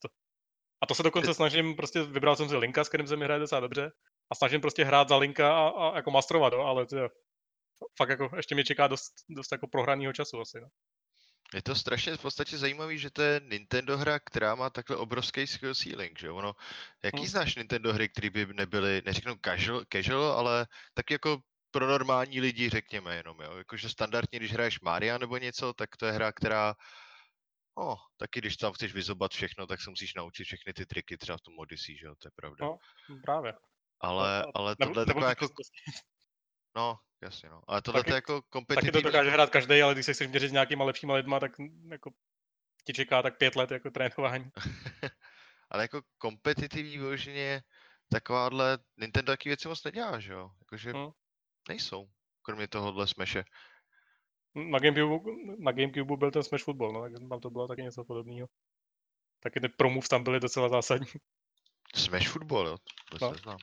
[0.83, 3.39] A to se dokonce snažím, prostě vybral jsem si linka, s kterým se mi hraje
[3.39, 3.91] docela dobře
[4.31, 7.09] a snažím prostě hrát za linka a, a jako mastrovat, no, ale to je,
[7.97, 10.67] fakt jako ještě mě čeká dost, dost jako prohraného času asi, no.
[11.53, 15.47] Je to strašně v podstatě zajímavý, že to je Nintendo hra, která má takhle obrovský
[15.47, 16.31] skill ceiling, že?
[16.31, 16.53] Ono,
[17.03, 17.27] jaký Hmm.
[17.27, 21.39] znáš Nintendo hry, které by nebyly, neřeknu casual, casual, ale tak jako
[21.71, 23.57] pro normální lidi, řekněme jenom, jo?
[23.57, 26.75] Jakože standardně, když hraješ Maria nebo něco, tak to je hra, která
[27.79, 31.37] No, taky když tam chceš vyzobat všechno, tak se musíš naučit všechny ty triky, třeba
[31.37, 32.65] v tom Odyssey, že jo, to je pravda.
[32.65, 32.77] No,
[33.23, 33.53] Právě.
[34.01, 35.91] ale, a- ale tohle je taková jako, prostě-
[36.75, 39.93] no, jasně no, ale tohle Taky- je jako Taky to kompetitivní, dokáže hrát každý, ale
[39.93, 42.11] když se chceš měřit s nějakýma lepšíma lidma, tak mm, jako
[42.85, 44.49] ti čeká tak pět let jako trénování.
[45.69, 47.61] ale jako kompetitivní vyloženě
[48.11, 51.09] takováhle, Nintendo taky věci moc nedělá, že jo, jakože Hmm.
[51.69, 52.07] nejsou.
[52.41, 53.43] kromě tohohle Smashe.
[54.55, 58.03] Na Gamecube, na Gamecube byl ten Smash Football, no, tak tam to bylo taky něco
[58.03, 58.47] podobného.
[59.39, 61.07] Taky ty promův tam byly docela zásadní.
[61.95, 62.77] Smash Football, jo?
[63.11, 63.27] To No.
[63.27, 63.31] no.
[63.33, 63.57] neznám.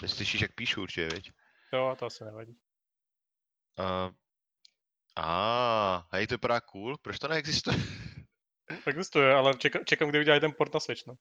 [0.00, 1.30] Teď slyšíš, jak píšu určitě, viď?
[1.72, 2.56] Jo, to asi nevadí.
[3.78, 4.12] Uh,
[5.16, 7.76] a, hej, to vypadá cool, proč to neexistuje?
[8.86, 11.14] Existuje, ale čekám, čekám kdy udělají ten port na Switch, no.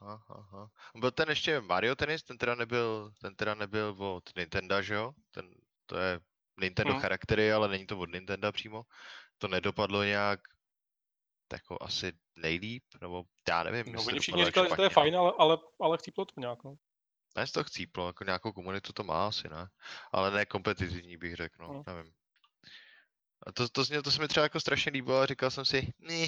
[0.00, 0.70] Aha, aha.
[0.96, 5.12] Byl ten ještě Mario Tennis, ten teda nebyl, ten teda nebyl od Nintendo, že jo?
[5.30, 5.54] Ten,
[5.86, 6.20] to je
[6.60, 7.02] Nintendo Hmm.
[7.02, 8.82] charaktery, ale není to od Nintendo přímo.
[9.38, 10.40] To nedopadlo nějak
[11.52, 13.94] jako asi nejlíp, nebo já nevím.
[13.94, 16.74] no oni všichni říkali, že to je fajn, ale, ale, ale chcíplo to nějak, no.
[17.36, 19.68] Ne, toho chcíplo, jako nějakou komunitu to má asi, ne?
[20.12, 21.82] Ale ne kompetitivní bych řekl, no, Hmm.
[21.86, 22.12] nevím.
[23.46, 25.92] A to, to, to, to se mi třeba jako strašně líbilo a říkal jsem si,
[25.98, 26.26] ne,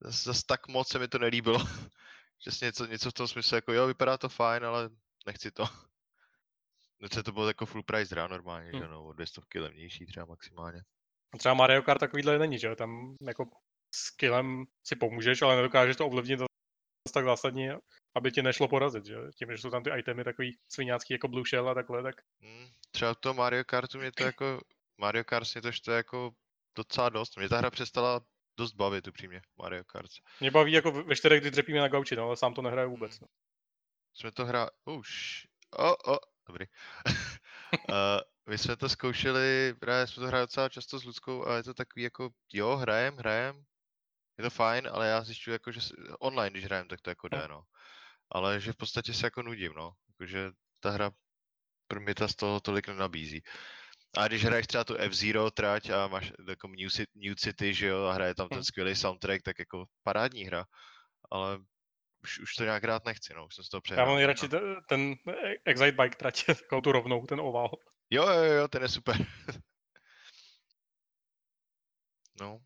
[0.00, 1.58] zas, zas tak moc se mi to nelíbilo.
[2.38, 4.90] Přesně něco, něco v tom smyslu, jako jo, vypadá to fajn, ale
[5.26, 5.64] nechci to.
[7.00, 8.90] Docela to bylo jako full price hra normálně, že Hmm.
[8.90, 10.82] no, o dvě stovky levnější třeba maximálně.
[11.34, 12.76] A třeba Mario Kart takovýhle není, že jo?
[12.76, 13.44] Tam jako
[13.94, 16.40] skillem si pomůžeš, ale nedokážeš to ovlivnit
[17.14, 17.76] tak zásadně,
[18.18, 19.16] aby ti nešlo porazit, že?
[19.34, 22.66] Tím, že jsou tam ty itemy takový sviňácký jako Blue Shell a takhle, tak Hmm,
[22.90, 24.60] třeba to Mario Kartu mě to jako,
[24.98, 26.30] Mario Kart mě to to jako
[26.76, 27.36] docela dost.
[27.36, 28.20] Mě ta hra přestala
[28.56, 30.10] dost bavit upřímně, Mario Kart.
[30.40, 33.20] mě baví jako ve čtyřech, kdy dřepíme na gauči, no, ale sám to nehraju vůbec.
[33.20, 33.26] No.
[34.14, 34.70] jsme to hra...
[34.84, 35.46] Už.
[35.78, 36.66] O, o, dobrý.
[37.06, 37.94] uh,
[38.48, 41.74] my jsme to zkoušeli, právě jsme to hráli docela často s Ludskou a je to
[41.74, 43.64] takový jako, jo, hrajem, hrajem,
[44.38, 45.80] je to fajn, ale já zjišťuji jako, že
[46.18, 47.64] online, když hrajem, tak to jako jde, no.
[48.32, 49.92] Ale že v podstatě se jako nudím, no.
[50.08, 51.10] Jakože ta hra
[51.86, 53.42] pro mě ta z toho tolik nenabízí.
[54.16, 57.86] A když hraješ třeba tu F-Zero trať a máš jako New City, New City, že
[57.86, 58.64] jo, a hraje tam ten Hmm.
[58.64, 60.64] skvělý soundtrack, tak jako parádní hra.
[61.30, 61.58] Ale
[62.24, 64.06] už, už to nějak rád nechci, no, už jsem z toho Já přehrál.
[64.06, 64.18] mám možná.
[64.18, 65.14] nejradši ten, ten
[65.64, 67.70] Excite Bike trať, takovou tu rovnou, ten ovál.
[68.10, 69.16] Jo, jo, jo, ten je super.
[72.40, 72.58] no,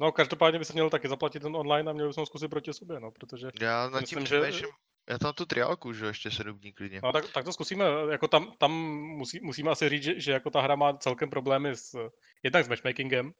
[0.00, 3.00] No, každopádně by se měl taky zaplatit ten online a měl bychom zkusit proti sobě,
[3.00, 3.48] no, protože...
[3.60, 4.66] já nad tím Myslím, že-
[5.10, 7.00] já tam tu triálku, že jo, ještě sedm dní klidně.
[7.02, 10.50] No, tak, tak to zkusíme, jako tam, tam musí, musíme asi říct, že, že jako
[10.50, 12.10] ta hra má celkem problémy s,
[12.42, 13.32] jednak s matchmakingem,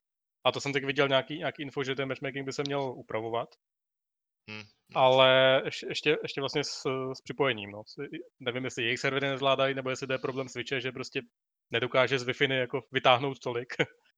[0.44, 3.48] a to jsem teď viděl nějaký, nějaký info, že ten matchmaking by se měl upravovat,
[4.50, 4.62] Hm.
[4.94, 7.82] ale ještě, ještě, ještě vlastně s, s připojením, no.
[8.40, 11.22] Nevím, jestli jejich servery nezvládají, nebo jestli to je problém Switche, že prostě
[11.70, 13.74] nedokáže z wi jako vytáhnout tolik.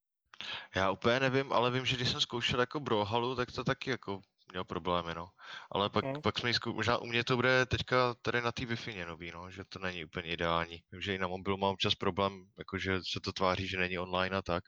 [0.76, 4.20] Já úplně nevím, ale vím, že když jsem zkoušel jako Brawlhalu, tak to taky jako
[4.52, 5.28] měl problémy, no.
[5.70, 6.22] Ale pak, Mm.
[6.22, 6.72] pak jsme ji zkou...
[6.72, 10.05] možná u mě to bude teďka tady na té wi nový, no, že to není
[10.05, 10.83] úplně ideální.
[10.92, 14.37] Vím, že i na mobilu mám občas problém, jakože se to tváří, že není online
[14.37, 14.64] a tak.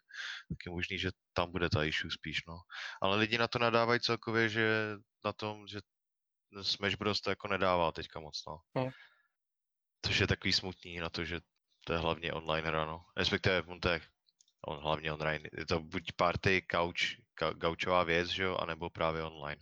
[0.49, 2.57] Tak je možný, že tam bude ta issue spíš, no.
[3.03, 5.81] Ale lidi na to nadávají celkově, že na tom, že
[6.63, 7.21] Smash Bros.
[7.21, 8.83] to jako nedává teďka moc, no.
[8.83, 8.91] Mm.
[10.07, 11.41] Což je takový smutný na to, že
[11.87, 13.01] to je hlavně online hra, no.
[13.17, 14.01] Respektive on to je
[14.67, 15.49] on hlavně online.
[15.59, 17.21] Je to buď party, couch,
[17.55, 19.61] gaučová věc, že jo, anebo právě online.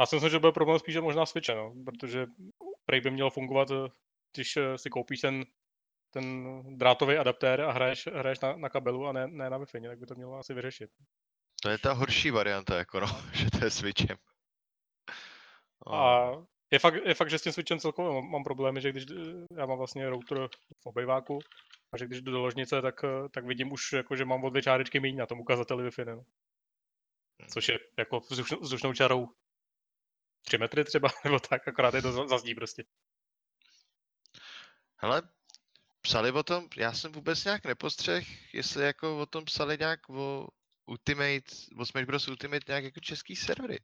[0.00, 2.26] Já si myslím, že byl problém spíše možná Switche, no, protože
[2.86, 3.88] prej by mělo fungovat, eh,
[4.34, 5.44] když eh, si koupíš ten,
[6.10, 9.98] ten drátový adaptér a hraješ, hraješ na, na kabelu a ne, ne na Wi-Fi, tak
[9.98, 10.90] by to mělo asi vyřešit.
[11.62, 14.16] To je ta horší varianta, jako no, že to je Switchem.
[15.92, 16.30] A
[16.70, 19.54] je fakt, je fakt, že s tím Switchem celkově mám, mám problémy, že když eh,
[19.58, 20.48] já mám vlastně router
[20.82, 21.38] v obejváku
[21.96, 24.62] že když jdu do ložnice, tak, eh, tak vidím už, jako, že mám o dvě
[24.62, 26.24] čárečky méně na tom ukazateli Wi-Fi, no.
[27.40, 27.48] Hmm.
[27.48, 29.28] což je jako vzdušnou, vzdušnou čarou
[30.44, 32.84] 3 metry třeba, nebo tak, akorát je to za- zazdí prostě.
[34.96, 35.22] Hele,
[36.00, 40.48] psali o tom, já jsem vůbec nějak nepostřeh, jestli jako o tom psali nějak o
[40.86, 42.28] Ultimate, o Smash Bros.
[42.28, 43.78] Ultimate nějak jako český servery.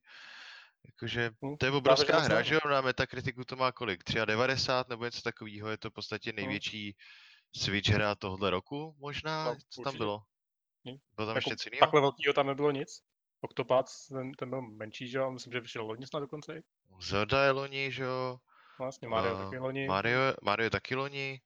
[0.86, 4.02] Jakože Hm, to je obrovská hra, že jo, na Metakritiku to má kolik?
[4.24, 6.96] 93 nebo něco takového, je to v podstatě největší
[7.56, 10.22] Switch hra tohle roku možná, No, co tam bylo?
[10.88, 10.96] Hm.
[11.16, 11.80] Bylo tam Jako ještě něco jiného?
[11.80, 13.02] Takhle velkýho tam nebylo nic.
[13.40, 16.62] Octopath, ten, ten byl menší, že jo, myslím, že vyšel loni snad dokonce.
[17.00, 18.38] Zelda je loni, že jo?
[18.80, 19.86] No, Vlastně Mario a taky loni.
[19.86, 21.40] Mario, Mario je taky loni.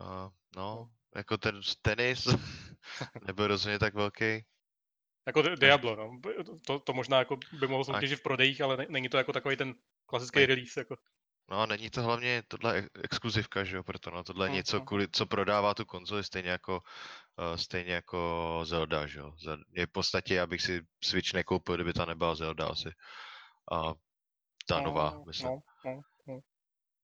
[0.00, 2.26] A, no, jako ten tenis
[3.26, 4.44] nebyl rozhodně tak velký.
[5.26, 6.20] Jako Di- Diablo, no.
[6.66, 9.56] To, to možná jako by mohlo soutěžit v prodejích, ale ne, není to jako takový
[9.56, 9.74] ten
[10.06, 10.46] klasický Ne.
[10.46, 10.80] release.
[10.80, 10.96] Jako.
[11.50, 14.80] No, není to hlavně tohle ex- exkluzivka, že jo, proto no, tohle je Mm, něco,
[14.80, 16.82] kvůli, co prodává tu konzoli, stejně jako,
[17.38, 19.32] uh, stejně jako Zelda, že jo.
[19.72, 22.88] Je v podstatě, abych si Switch nekoupil, kdyby ta nebyla Zelda asi.
[23.72, 23.94] A
[24.66, 25.48] ta nová, No, myslím.
[25.48, 26.40] No, no, no.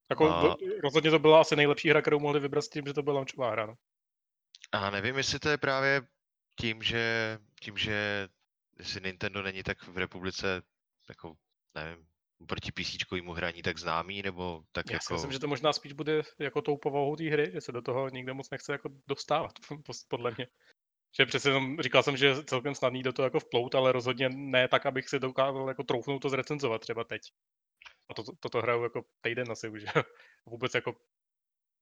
[0.09, 0.55] Jako, A- a...
[0.83, 3.51] rozhodně to byla asi nejlepší hra, kterou mohli vybrat s tím, že to byla launchová
[3.51, 3.65] hra.
[3.65, 3.73] No.
[4.71, 6.01] A nevím, jestli to je právě
[6.61, 8.27] tím, že, tím, že
[8.79, 10.61] jestli Nintendo není tak v republice,
[11.09, 11.33] jako,
[11.75, 12.07] nevím,
[12.45, 12.97] proti PC
[13.33, 15.05] hraní tak známý, nebo tak Já jako...
[15.05, 17.81] si myslím, že to možná spíš bude jako tou povahou té hry, že se do
[17.81, 19.51] toho nikdo moc nechce jako dostávat,
[20.07, 20.47] podle mě.
[21.17, 24.29] Že přece jenom, říkal jsem, že je celkem snadný do toho jako vplout, ale rozhodně
[24.29, 27.21] ne tak, abych si dokázal jako troufnout to zrecenzovat třeba teď.
[28.09, 29.85] A toto to, to hraju jako týden asi už.
[30.45, 30.95] Vůbec jako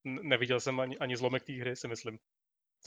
[0.04, 2.20] neviděl jsem ani, ani zlomek té hry, si myslím.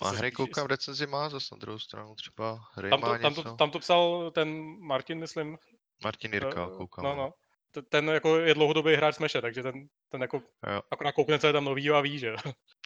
[0.03, 3.35] A hry koukám, recenzi má zase na druhou stranu, třeba hry tam to, má tam,
[3.35, 5.59] to, tam to psal ten Martin, myslím.
[6.05, 7.05] Martin Jirka, koukám.
[7.05, 7.33] No, no.
[7.83, 10.83] Ten jako je dlouhodobý hráč Smashe, takže ten, ten jako jo.
[10.91, 12.35] akorát koukne, co je tam nový a ví, že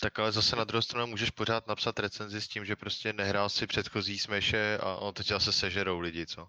[0.01, 3.49] Tak ale zase na druhou stranu můžeš pořád napsat recenzi s tím, že prostě nehrál
[3.49, 6.47] si předchozí Smashe a on teď se sežerou lidi, co?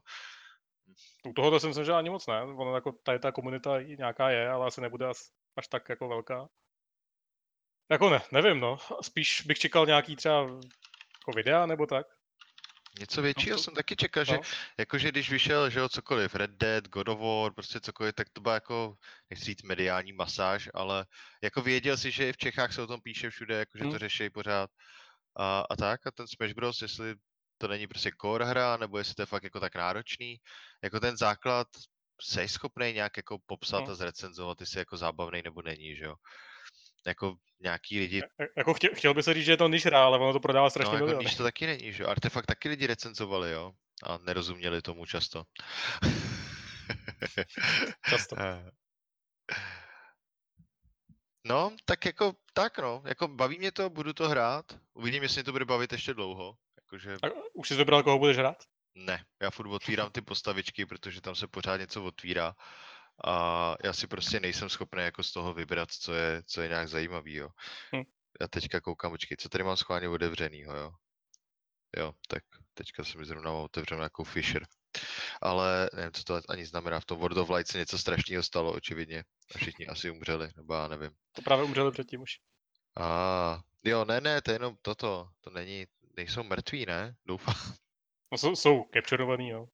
[1.26, 2.42] U tohoto myslím, že ani moc ne.
[2.44, 5.08] Ono jako tady ta komunita nějaká je, ale asi nebude
[5.56, 6.50] až tak jako velká.
[7.92, 8.78] Jako ne, nevím no.
[9.02, 12.08] Spíš bych čekal nějaký třeba jako videa nebo tak.
[13.00, 13.64] Něco většího no, to...
[13.64, 14.34] jsem taky čekal, no.
[14.34, 14.40] že
[14.78, 18.42] jakože když vyšel, že jo, cokoliv, Red Dead, God of War, prostě cokoliv, tak to
[18.42, 18.96] byla jako,
[19.30, 21.06] nechci říct mediální masáž, ale
[21.44, 23.94] jako věděl si, že i v Čechách se o tom píše všude, jakože hmm.
[23.94, 24.70] to řeší pořád
[25.38, 26.08] a, a tak.
[26.08, 27.16] A ten Smash Bros, jestli
[27.58, 30.38] to není prostě core hra, nebo jestli to je fakt jako tak náročný,
[30.84, 31.68] jako ten základ
[32.22, 33.92] jsi schopný nějak jako popsat hmm.
[33.92, 36.16] a zrecenzovat, jestli jako zábavný nebo není, že jo
[37.08, 38.22] jako nějaký lidi...
[38.58, 40.70] Jako chtěl, chtěl by se říct, že je to niž hra, ale ono to prodává
[40.70, 43.74] strašně no, jako niž to taky není, že Artefakt taky lidi recenzovali, jo?
[44.04, 45.44] A nerozuměli tomu často.
[48.10, 48.36] často.
[48.39, 48.72] Eh.
[51.46, 55.44] No, tak jako, tak no, jako baví mě to, budu to hrát, uvidím, jestli mě
[55.44, 56.58] to bude bavit ještě dlouho.
[56.78, 57.18] Jakože...
[57.24, 58.63] A už jsi vybral, koho budeš hrát?
[58.96, 62.56] Ne, já furt otvírám ty postavičky, protože tam se pořád něco otvírá
[63.26, 66.89] a já si prostě nejsem schopný jako z toho vybrat, co je, co je nějak
[66.89, 67.49] zajímavý, jo.
[67.95, 68.04] Hm.
[68.41, 70.91] Já teďka koukám, počkej, co tady mám schválně otevřenýho, jo.
[71.97, 74.65] Jo, tak teďka se mi zrovna otevřel nějakou Fisher.
[75.41, 76.99] Ale nevím, co to ani znamená.
[76.99, 79.23] V tom World of Light se něco strašného stalo, očividně.
[79.56, 81.12] A všichni asi umřeli, nebo já nevím.
[81.32, 82.32] To právě umřeli předtím už.
[82.97, 85.30] A jo, ne, ne, to je jenom toto.
[85.41, 85.86] To není,
[86.17, 87.15] nejsou mrtví, ne?
[87.26, 87.56] Doufám.
[88.32, 89.67] No jsou, jsou capturovaný, jo.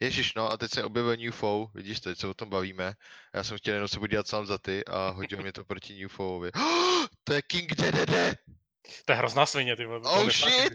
[0.00, 2.94] Ježíš, no a teď se objevil New Foe, vidíš, teď se o tom bavíme.
[3.34, 6.08] Já jsem chtěl jenom se podívat sám za ty a hodil mě to proti New
[6.08, 6.52] Foeovi.
[6.52, 8.34] Oh, to je King Dedede!
[9.04, 10.72] To je hrozná svině, ty Oh shit!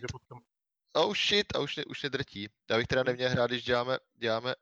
[0.93, 2.49] Oh shit, a už, ne, už nedrtí.
[2.69, 4.55] Já bych teda neměl hrát, když děláme, děláme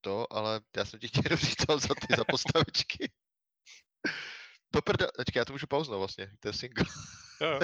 [0.00, 3.12] to, ale já jsem ti chtěl říct tam za ty, za postavičky.
[4.70, 6.84] To prda, Počkej, já to můžu pauznout vlastně, to je single.
[7.40, 7.60] Jo.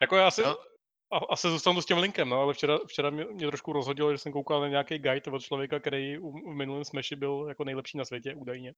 [0.00, 0.69] Jako já si, no
[1.12, 4.18] a asi zůstanu s tím linkem, no, ale včera, včera mě, mě trošku rozhodilo, že
[4.18, 8.04] jsem koukal na nějaký guide od člověka, který v minulém Smashi byl jako nejlepší na
[8.04, 8.74] světě, údajně.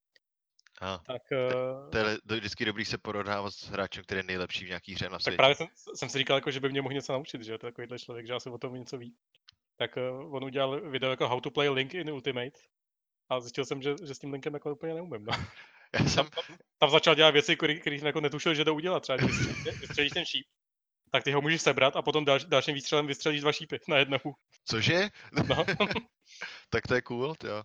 [0.81, 1.91] A, tak, uh,
[2.27, 5.19] to je vždycky dobrý se porovnávat s hráčem, který je nejlepší v nějaký hře na
[5.19, 5.31] světě.
[5.31, 7.67] Tak právě jsem, jsem si říkal, jako, že by mě mohl něco naučit, že to
[7.67, 9.15] je takovýhle člověk, že asi o tom něco ví.
[9.77, 12.61] Tak uh, on udělal video jako How to play Link in Ultimate
[13.29, 15.25] a zjistil jsem, že, že s tím linkem jako úplně neumím.
[15.25, 15.33] No.
[16.01, 16.31] Já jsem...
[16.31, 19.01] tam, tam, začal dělat věci, které jako netušil, že to udělat.
[19.01, 20.47] Třeba když vystřelíš ten šíp,
[21.13, 24.19] tak ty ho můžeš sebrat a potom další, dalším výstřelem vystřelíš dva šípy na jednou.
[24.65, 25.09] Cože?
[25.33, 25.65] No.
[26.71, 27.63] tak to je cool, jo.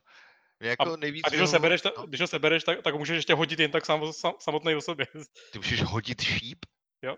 [0.61, 3.15] jako a, nejvíc a když ho sebereš, ta, když ho sebereš tak, tak ho můžeš
[3.15, 5.05] ještě hodit jen tak sam, sam, samotný o sobě.
[5.51, 6.65] Ty můžeš hodit šíp?
[7.01, 7.15] Jo.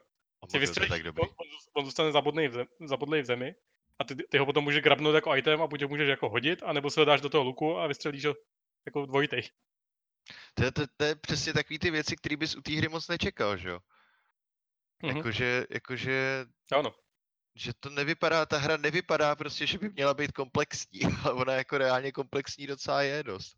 [0.52, 1.22] Ty vystřelíš, tak dobrý.
[1.22, 3.56] On, on, zůstane zabodlej v, zem, zabodlej v zemi
[4.00, 6.64] a ty, ty ho potom můžeš grabnout jako item a buď ho můžeš jako hodit,
[6.64, 8.36] anebo se ho dáš do toho luku a vystřelíš ho
[8.86, 9.44] jako dvojitej.
[10.54, 13.58] To, to, to je přesně takový ty věci, které bys u té hry moc nečekal,
[13.58, 13.80] že jo?
[15.04, 15.18] Mm-hmm.
[15.18, 16.96] Jakože, jakože, ano.
[17.56, 21.78] že to nevypadá, ta hra nevypadá prostě, že by měla být komplexní, ale ona jako
[21.78, 23.58] reálně komplexní docela je dost.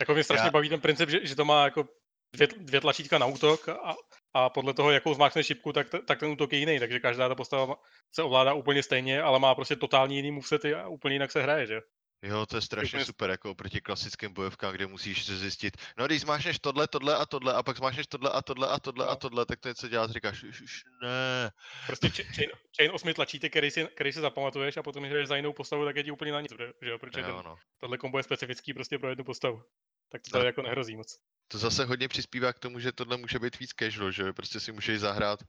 [0.00, 0.50] Jako mě strašně Já...
[0.50, 1.88] baví ten princip, že, že to má jako
[2.32, 3.94] dvě, dvě tlačítka na útok a,
[4.34, 7.34] a podle toho, jakou zmáčkne šipku, tak, tak ten útok je jiný, takže každá ta
[7.34, 7.76] postava
[8.12, 11.66] se ovládá úplně stejně, ale má prostě totálně jiný movesety a úplně jinak se hraje,
[11.66, 11.80] že?
[12.22, 16.58] Jo, to je strašně super, jako proti klasickým bojovkám, kde musíš zjistit, no když zmášneš
[16.58, 19.10] tohle, tohle a tohle a pak zmášneš tohle a tohle a tohle no.
[19.10, 21.50] a tohle, tak to něco dělá, říkáš, už ne.
[21.86, 25.36] Prostě chain, chain osmi tlačítek, který si, který si zapamatuješ a potom, když jdeš za
[25.36, 26.52] jinou postavu, tak je ti úplně na nic,
[26.82, 27.56] že jo, protože jo, no.
[27.80, 29.62] tohle kombo je specifický prostě pro jednu postavu.
[30.08, 31.18] Tak to, to jako nehrozí moc.
[31.48, 34.72] To zase hodně přispívá k tomu, že tohle může být víc casual, že prostě si
[34.72, 35.42] můžeš zahrát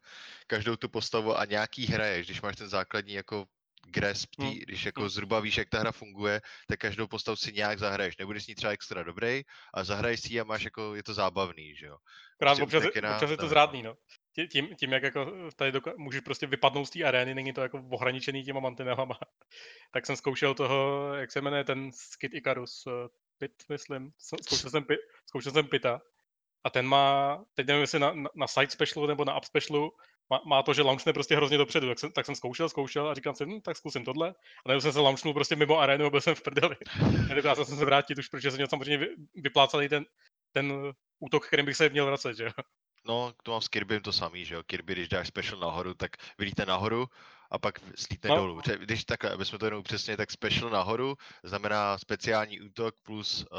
[0.47, 3.45] každou tu postavu a nějaký hraješ, když máš ten základní jako
[3.89, 4.53] grasp, tý, hmm.
[4.53, 5.09] když jako hmm.
[5.09, 8.17] zhruba víš, jak ta hra funguje, tak každou postavu si nějak zahraješ.
[8.17, 9.41] Nebudeš s ní třeba extra dobrý,
[9.73, 11.97] a zahraješ si ji a máš jako, je to zábavný, že jo.
[12.39, 13.95] Krát, prostě občas, na, občas je to zrádný, no.
[14.51, 17.83] Tím, tím, jak jako tady doka- můžeš prostě vypadnout z té arény, není to jako
[17.91, 19.19] ohraničený těma mantinelama.
[19.91, 22.93] tak jsem zkoušel toho, jak se jmenuje ten Skid Icarus, uh,
[23.37, 24.11] Pit, myslím.
[24.17, 26.01] Zkoušel jsem, pit, zkoušel jsem Pita.
[26.63, 29.91] A ten má, teď nevím, jestli na, na, na side specialu nebo na up specialu,
[30.29, 33.13] má, má to, že launchne prostě hrozně dopředu, tak jsem, tak jsem zkoušel, zkoušel a
[33.13, 34.35] říkám si, hm, tak zkusím tohle.
[34.65, 36.75] A nebo jsem se launchnul prostě mimo arénu a byl jsem v prdeli.
[37.29, 40.05] Nedokázal jsem se vrátit už, protože jsem měl samozřejmě vy, vyplácaný ten,
[40.51, 40.73] ten
[41.19, 42.51] útok, kterým bych se měl vracet, že jo.
[43.07, 44.63] No, to mám s Kirbym to samý, že jo.
[44.63, 47.07] Kirby, když dáš special nahoru, tak vylíte nahoru
[47.51, 48.35] a pak slítne No.
[48.35, 48.61] dolů.
[48.79, 53.57] Když takhle, aby jsme to jenom upřesnili, tak special nahoru znamená speciální útok plus uh,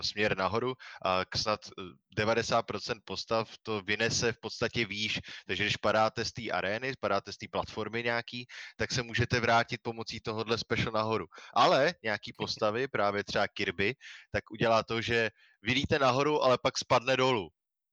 [0.00, 0.74] směr nahoru
[1.04, 6.32] a k snad eh, 90% postav to vynese v podstatě výš, takže když padáte z
[6.32, 11.26] té arény, padáte z té platformy nějaký, tak se můžete vrátit pomocí tohohle special nahoru.
[11.54, 13.94] Ale nějaký postavy, právě třeba Kirby,
[14.32, 15.30] tak udělá to, že
[15.62, 17.48] vylíte nahoru, ale pak spadne dolů.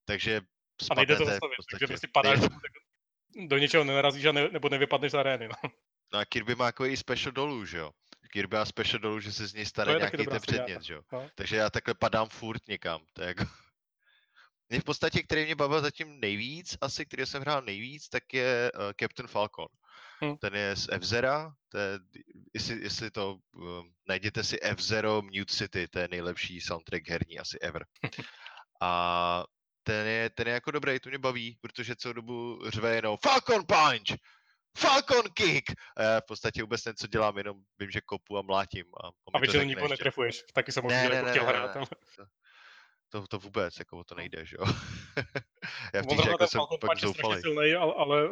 [0.06, 0.42] Takže
[0.92, 4.70] A nejde to spadnete zastavit, takže prostě padáš nejde- do něčeho nenarazíš a ne, nebo
[4.70, 5.48] nevypadneš z arény.
[5.48, 5.70] No.
[6.14, 7.92] No a Kirby má jako i special dolů, že jo?
[8.28, 11.02] Kirby má special dolů, že se z něj stane nějaký ten předmět, že jo?
[11.12, 11.30] No.
[11.36, 13.02] Takže já takhle padám furt někam.
[13.14, 13.44] To je jako...
[14.70, 18.72] Mě v podstatě, který mě bavil zatím nejvíc, asi který jsem hrál nejvíc, tak je
[18.76, 19.68] uh, Captain Falcon.
[20.24, 20.38] Hm.
[20.38, 22.00] Ten je z F-Zera, to je,
[22.54, 27.60] jestli, jestli to, um, najděte si F-Zero Mute City, to je nejlepší soundtrack herní asi
[27.60, 27.86] ever.
[28.82, 29.44] A
[29.84, 33.66] ten je, ten je jako dobrý, to mě baví, protože celou dobu řve jenom Falcon
[33.66, 34.20] Punch!
[34.78, 35.64] Falcon Kick!
[35.98, 38.86] A já v podstatě vůbec nevím, co dělám, jenom vím, že kopu a mlátím.
[39.04, 39.94] A, A většinou nikoho ještě.
[39.94, 40.44] netrefuješ.
[40.54, 41.76] Taky jsem možná Ne, ne, jako ne, chtěl ne, hrát.
[41.76, 41.82] ne.
[41.82, 42.28] ale-
[43.10, 44.18] To, to vůbec, jako to No.
[44.18, 44.66] nejde, že jo.
[45.94, 47.42] já v zrovna jako ten jsem Falcon pak zoufalý.
[47.42, 48.30] silný, ale, ale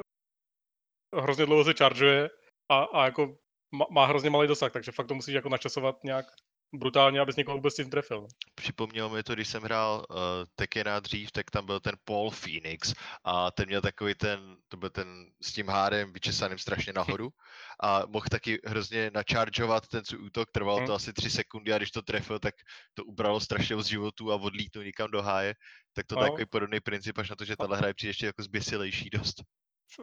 [1.22, 2.30] hrozně dlouho se chargeuje
[2.72, 3.38] a, a jako
[3.72, 6.26] má, má hrozně malý dosah, takže fakt to musíš jako načasovat nějak
[6.74, 8.22] brutálně, abys někoho vůbec tím trefil.
[8.22, 8.28] no.
[8.56, 10.16] Připomnělo mi to, když jsem hrál uh,
[10.56, 14.90] Tekena dřív, tak tam byl ten Paul Phoenix a ten měl takový ten, to byl
[14.90, 17.30] ten s tím hádem vyčesaným strašně nahoru
[17.84, 20.96] a mohl taky hrozně načaržovat ten svůj útok, trvalo to Hmm.
[20.96, 22.56] asi tři sekundy a když to trefil, tak
[22.94, 25.54] to ubralo strašně z životu a odlítnul někam do háje,
[25.94, 26.22] tak to No.
[26.22, 29.36] takový podobný princip, až na to, že tahle hra je přijde ještě jako zběsilejší dost.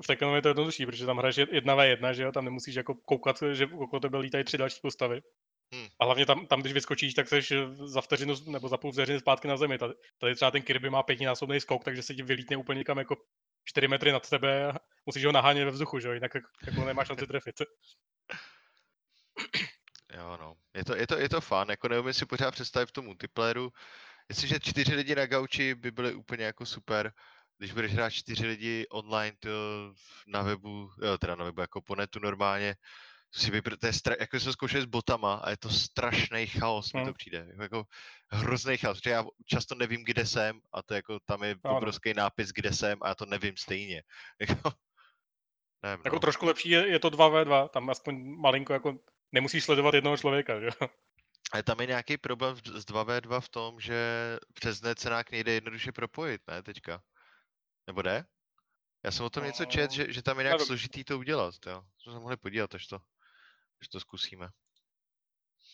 [0.03, 2.75] V Tekkenu je to jednodušší, protože tam hraješ jedna v jedna, že jo, tam nemusíš
[2.75, 5.21] jako koukat, že okolo tebe lítají tři další postavy.
[5.75, 5.87] Hmm.
[6.01, 7.43] A hlavně tam, tam, když vyskočíš, tak jsi
[7.85, 9.79] za vteřinu nebo za půl vteřiny zpátky na zemi.
[9.79, 13.17] Tady, tady třeba ten Kirby má pětinásobný skok, takže se ti vylítne úplně někam jako
[13.65, 14.75] 4 metry nad tebe a
[15.07, 17.55] musíš ho nahánět ve vzduchu, že jo, jinak jako, jako nemáš šanci trefit.
[20.15, 20.57] Jo, no.
[20.75, 23.73] Je to, je to, je to fun, jako neumím si pořád představit v tom multiplayeru.
[24.29, 27.13] Jestliže čtyři lidi na gauči by byly úplně jako super,
[27.59, 29.51] když budeš hrát čtyři lidi online to
[30.27, 32.75] na webu, jo, teda na webu jako po netu normálně,
[33.35, 36.93] si vypr- to je stra- jako jsem zkoušel s botama a je to strašný chaos,
[36.93, 37.15] mi to Hmm.
[37.15, 37.47] přijde.
[37.51, 37.87] Jako, jako
[38.31, 41.77] hrozný chaos, protože já často nevím, kde jsem a to jako tam je Ano.
[41.77, 44.03] obrovský nápis, kde jsem a já to nevím stejně.
[44.41, 44.73] Jako,
[45.83, 46.21] nevím, Jako no.
[46.21, 48.99] trošku lepší je, je to 2v2, tam aspoň malinko jako
[49.33, 50.89] nemusíš sledovat jednoho člověka, že jo.
[51.53, 53.99] Ale tam je nějaký problém s 2v2 v tom, že
[54.55, 57.03] přes se nějak nejde jednoduše propojit, ne, teďka?
[57.87, 58.25] Nebo jde?
[59.05, 61.55] Já jsem o tom něco čet, No, že, že tam je nějak složitý to udělat,
[61.67, 61.83] jo.
[61.99, 62.99] Jsme se mohli podívat, až to,
[63.83, 64.49] až to zkusíme.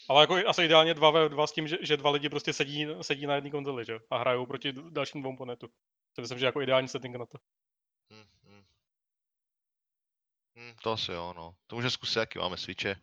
[0.08, 3.34] Ale jako asi ideálně 2v2 s tím, že, že dva lidi prostě sedí, sedí na
[3.34, 5.68] jedné konzoli, že jo, a hrajou proti dalším dvou po netu.
[6.12, 7.38] To myslím, že jako ideální setting na to.
[8.12, 8.64] Hm, hm.
[10.56, 11.54] Hm, to asi jo, no.
[11.66, 12.94] To může zkusit, jaký máme switche.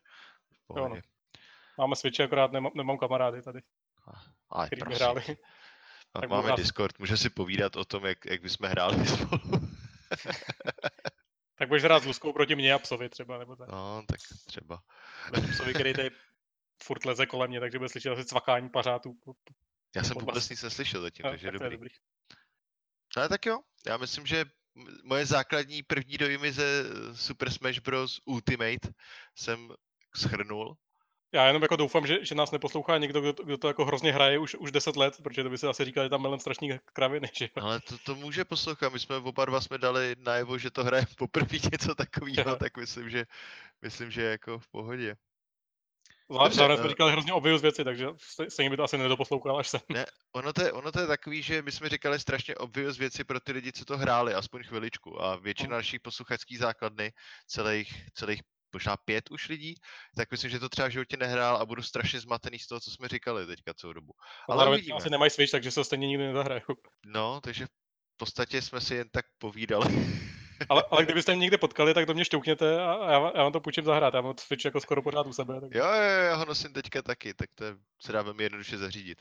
[0.69, 0.95] V no.
[1.77, 3.61] Máme switche, akorát nemám, nemám kamarády tady,
[4.49, 5.23] Ale který by hráli.
[6.11, 6.55] tak Máme.
[6.55, 9.51] Discord, může si povídat o tom, jak, jak bychom hráli spolu.
[11.57, 13.69] Tak budeš hrát s Luskou proti mně a psovi třeba, nebo tak.
[13.69, 14.83] no, tak třeba.
[15.31, 16.09] Proti psovi, který tady
[16.83, 19.13] furt leze kolem mě, takže bude slyšet asi cvakání pařátů.
[19.95, 21.69] Já jsem vůbec nic neslyšel zatím, No, takže tak dobrý.
[21.71, 21.89] dobrý.
[23.17, 24.45] Ale tak jo, já myslím, že
[25.03, 26.83] moje základní první dojmy ze
[27.15, 28.19] Super Smash Bros.
[28.25, 28.89] Ultimate
[29.35, 29.73] jsem
[30.15, 30.77] schrnul.
[31.35, 34.11] Já jenom jako doufám, že, že nás neposlouchá někdo, kdo, to- kdo to jako hrozně
[34.11, 37.29] hraje už, už 10 let, protože to by se asi říkali tam melem strašný kraviny,
[37.33, 37.49] že.
[37.55, 41.05] Ale to, to může poslouchat, my jsme oba dva jsme dali najevo, že to hraje
[41.17, 43.25] poprvé něco takového, tak myslím, že
[43.81, 45.15] myslím, že je jako v pohodě.
[46.51, 46.89] Zároveň jsme eh.
[46.89, 48.07] říkali hrozně obvious věci, takže
[48.49, 49.81] stejně by to asi nedoposlouchal až sem.
[50.31, 53.39] Ono to, je, ono to je takový, že my jsme říkali strašně obvious věci pro
[53.39, 55.21] ty lidi, co to hráli, aspoň chviličku.
[55.21, 57.13] A většina našich posluchačských základny,
[57.47, 58.41] celých, celých
[58.73, 59.75] možná pět už lidí,
[60.17, 62.91] tak myslím, že to třeba v životě nehrál a budu strašně zmatený z toho, co
[62.91, 64.13] jsme říkali teďka celou dobu.
[64.49, 64.97] Ale zároveň uvidíme.
[64.97, 66.75] asi nemají Switch, takže se to stejně nikdy nezahrajou.
[67.05, 69.85] No, takže v podstatě jsme si jen tak povídali.
[70.69, 73.51] Ale, ale kdybyste mě někde potkali, tak do mě šťoukněte a já, vám- já vám
[73.51, 74.13] to půjčím zahrát.
[74.13, 75.61] Já mám Switch jako skoro pořád u sebe.
[75.61, 75.69] Tak...
[75.75, 78.77] Jo, jo, jo, já ho nosím teďka taky, tak to je, se dá velmi jednoduše
[78.77, 79.17] zařídit.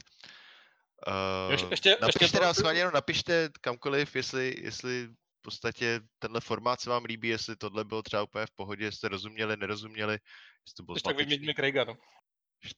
[1.46, 5.08] Uh, Ještě- ještě- napište ještě to- nám schválně, napište kamkoliv, jestli, jestli
[5.44, 9.08] podstatě tenhle formát se vám líbí, jestli tohle bylo třeba úplně v pohodě, jestli jste
[9.08, 11.96] rozuměli, nerozuměli, jestli to bylo tak vyměníme Craiga, no.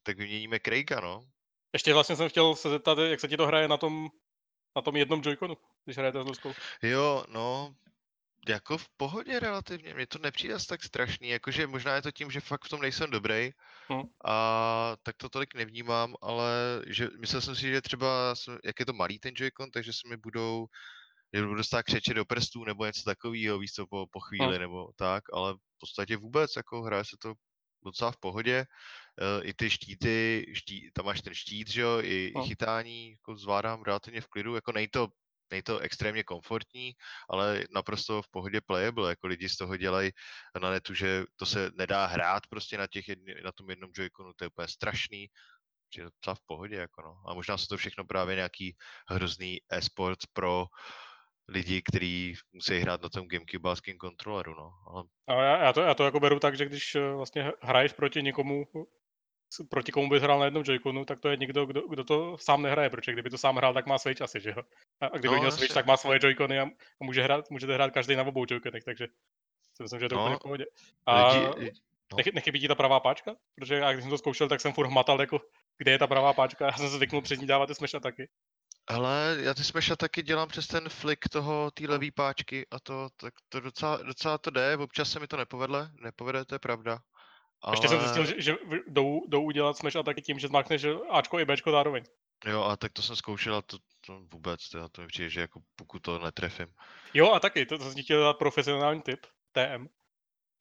[0.03, 1.23] Tak vyměníme Craiga, no.
[1.73, 4.09] Ještě vlastně jsem chtěl se zeptat, jak se ti to hraje na tom,
[4.77, 6.53] na tom jednom Joy-Conu, když hrajete s Luskou.
[6.83, 7.75] Jo, no,
[8.49, 12.31] jako v pohodě relativně, mně to nepřijde asi tak strašný, jakože možná je to tím,
[12.31, 13.51] že fakt v tom nejsem dobrý
[13.93, 14.03] Hm.
[14.25, 18.93] a tak to tolik nevnímám, ale že, myslel jsem si, že třeba, jak je to
[18.93, 20.67] malý ten Joy-Con, takže se mi budou,
[21.35, 24.93] že budu dostat křeče do prstů nebo něco takového, víš co, po, po chvíli nebo
[24.97, 27.35] tak, ale v podstatě vůbec, jako hraje se to
[27.85, 28.65] docela v pohodě.
[29.21, 32.47] Eh, I ty štíty, ští, tam máš ten štít, že jo, i, i No.
[32.47, 35.09] chytání jako zvládám relativně v klidu, jako nej to,
[35.51, 36.93] nej to extrémně komfortní,
[37.31, 40.11] ale naprosto v pohodě playable, jako lidi z toho dělají
[40.63, 44.33] na netu, že to se nedá hrát prostě na, těch jedni, na tom jednom Joy-Conu,
[44.37, 45.27] to je úplně strašný,
[45.95, 47.31] že je to docela v pohodě, jako no.
[47.31, 48.77] A možná jsou to všechno právě nějaký
[49.09, 50.67] hrozný e-sport pro
[51.49, 54.71] lidi, kteří musí hrát na tom GameCube kontroleru, no.
[54.91, 57.93] Ale A já, já, to, já to jako beru tak, že když eh, vlastně hraješ
[57.93, 58.65] proti někomu,
[59.71, 62.63] proti komu bys hrál na jednom Joy-Conu, tak to je někdo, kdo, kdo to sám
[62.63, 64.63] nehraje, protože kdyby to sám hrál, tak má Switch asi, že jo?
[65.01, 65.51] A, a kdyby No, měl.
[65.51, 66.71] Switch, tak má svoje Joy-Cony a,
[67.01, 69.07] může hrát, můžete hrát každý na obou Joy-Conech, takže
[69.77, 70.65] si myslím, že je to No, úplně v pohodě.
[71.07, 71.71] A lidi, li-
[72.13, 72.17] no.
[72.17, 73.37] nechy, nechybí ti ta pravá páčka?
[73.55, 75.41] Protože já když jsem to zkoušel, tak jsem furt hmatal, jako,
[75.79, 78.29] kde je ta pravá páčka, já jsem se zvyknul před ní dávat ty smash taky.
[78.87, 81.91] Ale já ty smasha taky dělám přes ten flick toho, té No.
[81.91, 85.91] levý páčky a to, tak to docela, docela to jde, občas se mi to nepovede,
[86.01, 86.99] nepovede, to je pravda.
[87.63, 87.73] Ale...
[87.73, 88.57] Ještě jsem zjistil, že, že
[88.87, 92.05] jdou, jdou udělat smash taky tím, že zmákneš Ačko i Bčko zároveň.
[92.45, 95.41] Jo, a tak to jsem zkoušel a to, to vůbec, to, to mi přijde, že
[95.41, 96.67] jako pokud to netrefím.
[97.15, 99.87] Jo, a taky, to, to jsem chtěl dát profesionální tip, TM,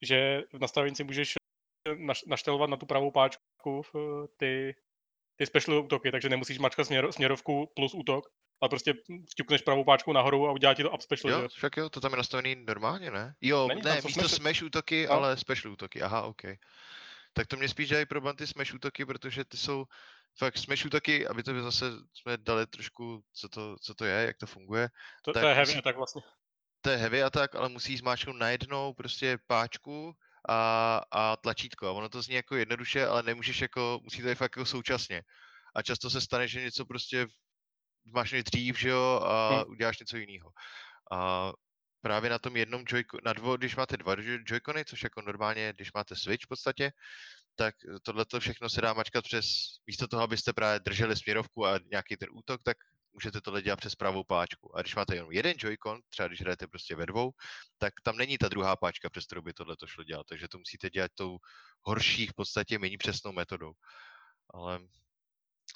[0.02, 1.34] že v nastavení si můžeš
[1.98, 3.98] naš, naštelovat na tu pravou páčku eh,
[4.36, 4.74] ty,
[5.36, 8.24] ty special útoky, takže nemusíš mačkat směr, směrovku plus útok,
[8.60, 8.94] ale prostě
[9.32, 11.30] vťukneš pravou páčku nahoru a udělá ti to up special.
[11.38, 13.34] že Jo, však jo, to tam je nastavený normálně, ne?
[13.40, 15.12] Jo, Není, tam ne, jsou místo smash- smash útoky, No.
[15.12, 16.42] ale special útoky, aha, OK.
[17.32, 19.84] Tak to mě spíš dělají problém ty smash útoky, protože ty jsou
[20.38, 21.84] fakt smash útoky, aby to zase
[22.14, 24.88] jsme dali trošku, co to, co to je, jak to funguje.
[25.24, 26.22] To, tak to je heavy musí- attack vlastně.
[26.80, 30.14] to je heavy attack, ale musí zmáčknout najednou prostě páčku
[30.48, 31.86] a, a tlačítko.
[31.86, 35.22] A ono to zní jako jednoduše, ale nemůžeš jako, musí to být fakt jako současně.
[35.76, 37.26] A často se stane, že něco prostě
[38.06, 39.64] zmáčkneš dřív, že jo, a Hmm.
[39.68, 40.50] uděláš něco jiného.
[41.12, 41.52] A
[42.00, 45.72] právě na tom jednom joycon, na dvo, když máte dva joy- joycony, což jako normálně,
[45.76, 46.92] když máte switch v podstatě,
[47.56, 49.46] tak tohle všechno se dá mačkat přes,
[49.86, 52.76] místo toho, abyste právě drželi směrovku a nějaký ten útok, tak
[53.16, 54.76] můžete tohle dělat přes pravou páčku.
[54.76, 57.30] A když máte jenom jeden joycon, třeba když hrajete prostě ve dvou,
[57.78, 60.26] tak tam není ta druhá páčka, přes kterou by tohle to šlo dělat.
[60.28, 61.38] Takže to musíte dělat tou
[61.82, 63.72] horší, v podstatě méně přesnou metodou.
[64.54, 64.80] Ale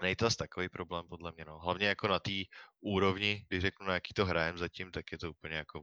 [0.02, 1.44] není to asi takový problém, podle mě.
[1.44, 1.58] No.
[1.58, 2.44] Hlavně jako na té
[2.80, 5.82] úrovni, když řeknu, na jaký to hrajem zatím, tak je to úplně jako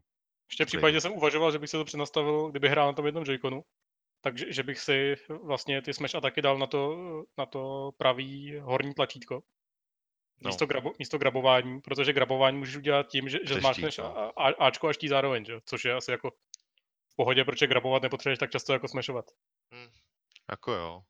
[0.50, 3.24] Ještě v případě jsem uvažoval, že bych se to přenastavil, kdyby hrál na tom jednom
[3.24, 3.62] Joy-Conu,
[4.22, 6.98] takže že bych si vlastně ty smash ataky dal na to,
[7.38, 9.44] na to pravý horní tlačítko.
[10.42, 10.48] No.
[10.48, 14.18] Místo, grabo, místo grabování, protože grabování můžeš udělat tím, že, že zmáčkneš no.
[14.18, 15.54] a, a, Ačko a štít zároveň, že?
[15.66, 16.32] což je asi jako
[17.12, 19.26] v pohodě, protože grabovat nepotřebuješ tak často jako smashovat.
[20.50, 21.02] Jako jo.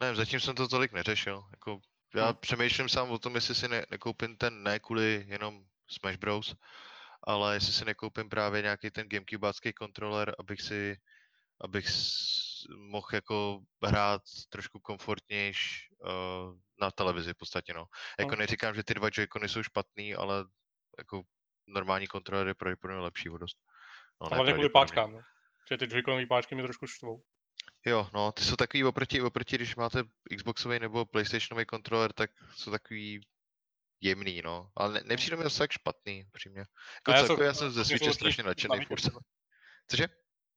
[0.00, 1.44] Ne, zatím jsem to tolik neřešil.
[1.50, 1.80] Jako,
[2.14, 2.36] já Hmm.
[2.36, 6.54] přemýšlím sám o tom, jestli si ne, nekoupím ten ne kvůli jenom Smash Bros,
[7.22, 10.96] ale jestli si nekoupím právě nějaký ten GameCubeácký kontroler, abych si,
[11.60, 11.88] abych
[12.76, 16.08] mohl jako hrát trošku komfortnějš uh,
[16.80, 17.86] na televizi v podstatě, no.
[18.18, 18.38] Jako Hmm.
[18.38, 20.44] neříkám, že ty dva Joy-Cony jsou špatný, ale
[20.98, 21.22] jako
[21.66, 23.58] normální kontroler je pravděpodobně lepší o dost.
[24.20, 25.20] No, A ne hlavně kvůli páčkám, no.
[25.70, 27.22] Že ty Joy-Conové páčky mě trošku štvou.
[27.86, 30.02] Jo, no, ty jsou takový oproti, oproti, když máte
[30.36, 33.20] Xboxový nebo PlayStationový kontroler, tak jsou takový
[34.00, 34.70] jemný, no.
[34.76, 36.60] Ale ne, nepřijde mi zase tak špatný, přímě.
[36.94, 38.86] Jako já celkově jsem- já jsem ze Switche strašně nadšený.
[39.90, 40.06] Cože?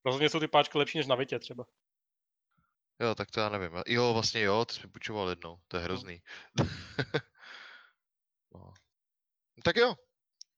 [0.05, 1.63] Rozhodně jsou ty páčky lepší než na Vitě třeba.
[2.99, 3.71] Jo, tak to já nevím.
[3.87, 6.21] Jo, vlastně jo, ty jsi mi půjčoval jednou, to je hrozný.
[8.53, 8.73] no.
[9.63, 9.95] Tak jo,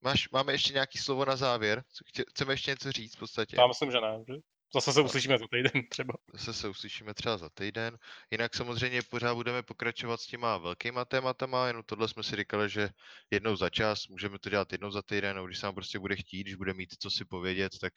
[0.02, 1.84] Máš, máme ještě nějaký slovo na závěr?
[2.06, 3.56] Chtě, chceme ještě něco říct v podstatě?
[3.60, 4.24] Já myslím, že ne.
[4.28, 4.34] Že?
[4.74, 6.14] Zase se uslyšíme za týden třeba.
[6.34, 7.98] Zase se uslyšíme třeba za týden.
[8.32, 12.90] Jinak samozřejmě pořád budeme pokračovat s těma velkýma tématama, jenom tohle jsme si říkali, že
[13.32, 16.16] jednou za čas, můžeme to dělat jednou za týden, nebo když se nám prostě bude
[16.16, 17.94] chtít, když bude mít co si povědět, tak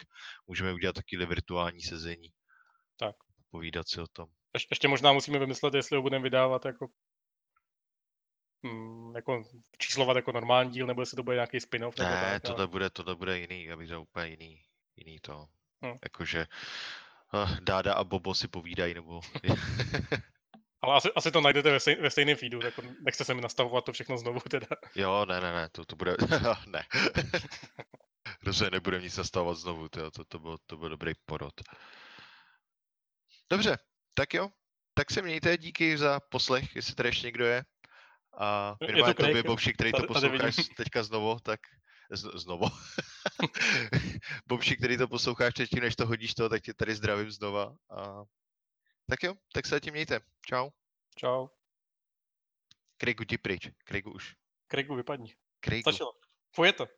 [0.47, 2.29] můžeme udělat takové virtuální sezení.
[2.97, 3.17] Tak.
[3.53, 4.29] Povídat si o tom.
[4.55, 6.89] Ješ, ještě možná musíme vymyslet, jestli ho budeme vydávat jako,
[8.63, 9.43] mm, jako
[9.79, 11.99] číslovat jako normální díl, nebo jestli to bude nějaký spin-off.
[11.99, 12.67] nebo Ne, tak, tohle ale...
[12.67, 14.63] bude, tohle bude jiný, abych řekl úplně jiný,
[14.97, 15.47] jiný to.
[15.85, 15.99] Hm.
[16.03, 16.47] Jakože
[17.35, 19.21] uh, Dáda a Bobo si povídají, nebo...
[20.83, 23.85] ale asi, asi, to najdete ve, stej, ve stejném feedu, tak nechce se mi nastavovat
[23.85, 24.67] to všechno znovu teda.
[24.95, 26.17] jo, ne, ne, ne, to, to bude...
[26.67, 26.85] ne.
[28.47, 31.55] Rozhodně nebudeme nic nastavovat znovu, to, to, to, byl, to byl dobrý porod.
[33.51, 33.79] Dobře,
[34.15, 34.51] tak jo.
[34.95, 37.65] Tak se mějte, díky za poslech, jestli tady ještě někdo je.
[38.39, 39.43] A to minimálně Craig, jo.
[39.43, 41.61] Bobši, který to Tady- posloucháš teďka znovu, tak
[42.11, 42.67] z, znovu.
[44.47, 47.77] Bobši, který to posloucháš předtím, než to hodíš to, tak tě tady zdravím znova.
[47.91, 48.23] A...
[49.11, 50.21] Tak jo, tak se tím mějte.
[50.47, 50.71] Čau.
[51.17, 51.49] Čau.
[52.99, 53.69] Craigu, ti pryč.
[53.89, 54.35] Craigu už.
[54.69, 55.35] Craigu, vypadni.
[55.65, 55.91] Craigu.
[55.91, 56.13] Stačilo.
[56.55, 56.89] Fuje to.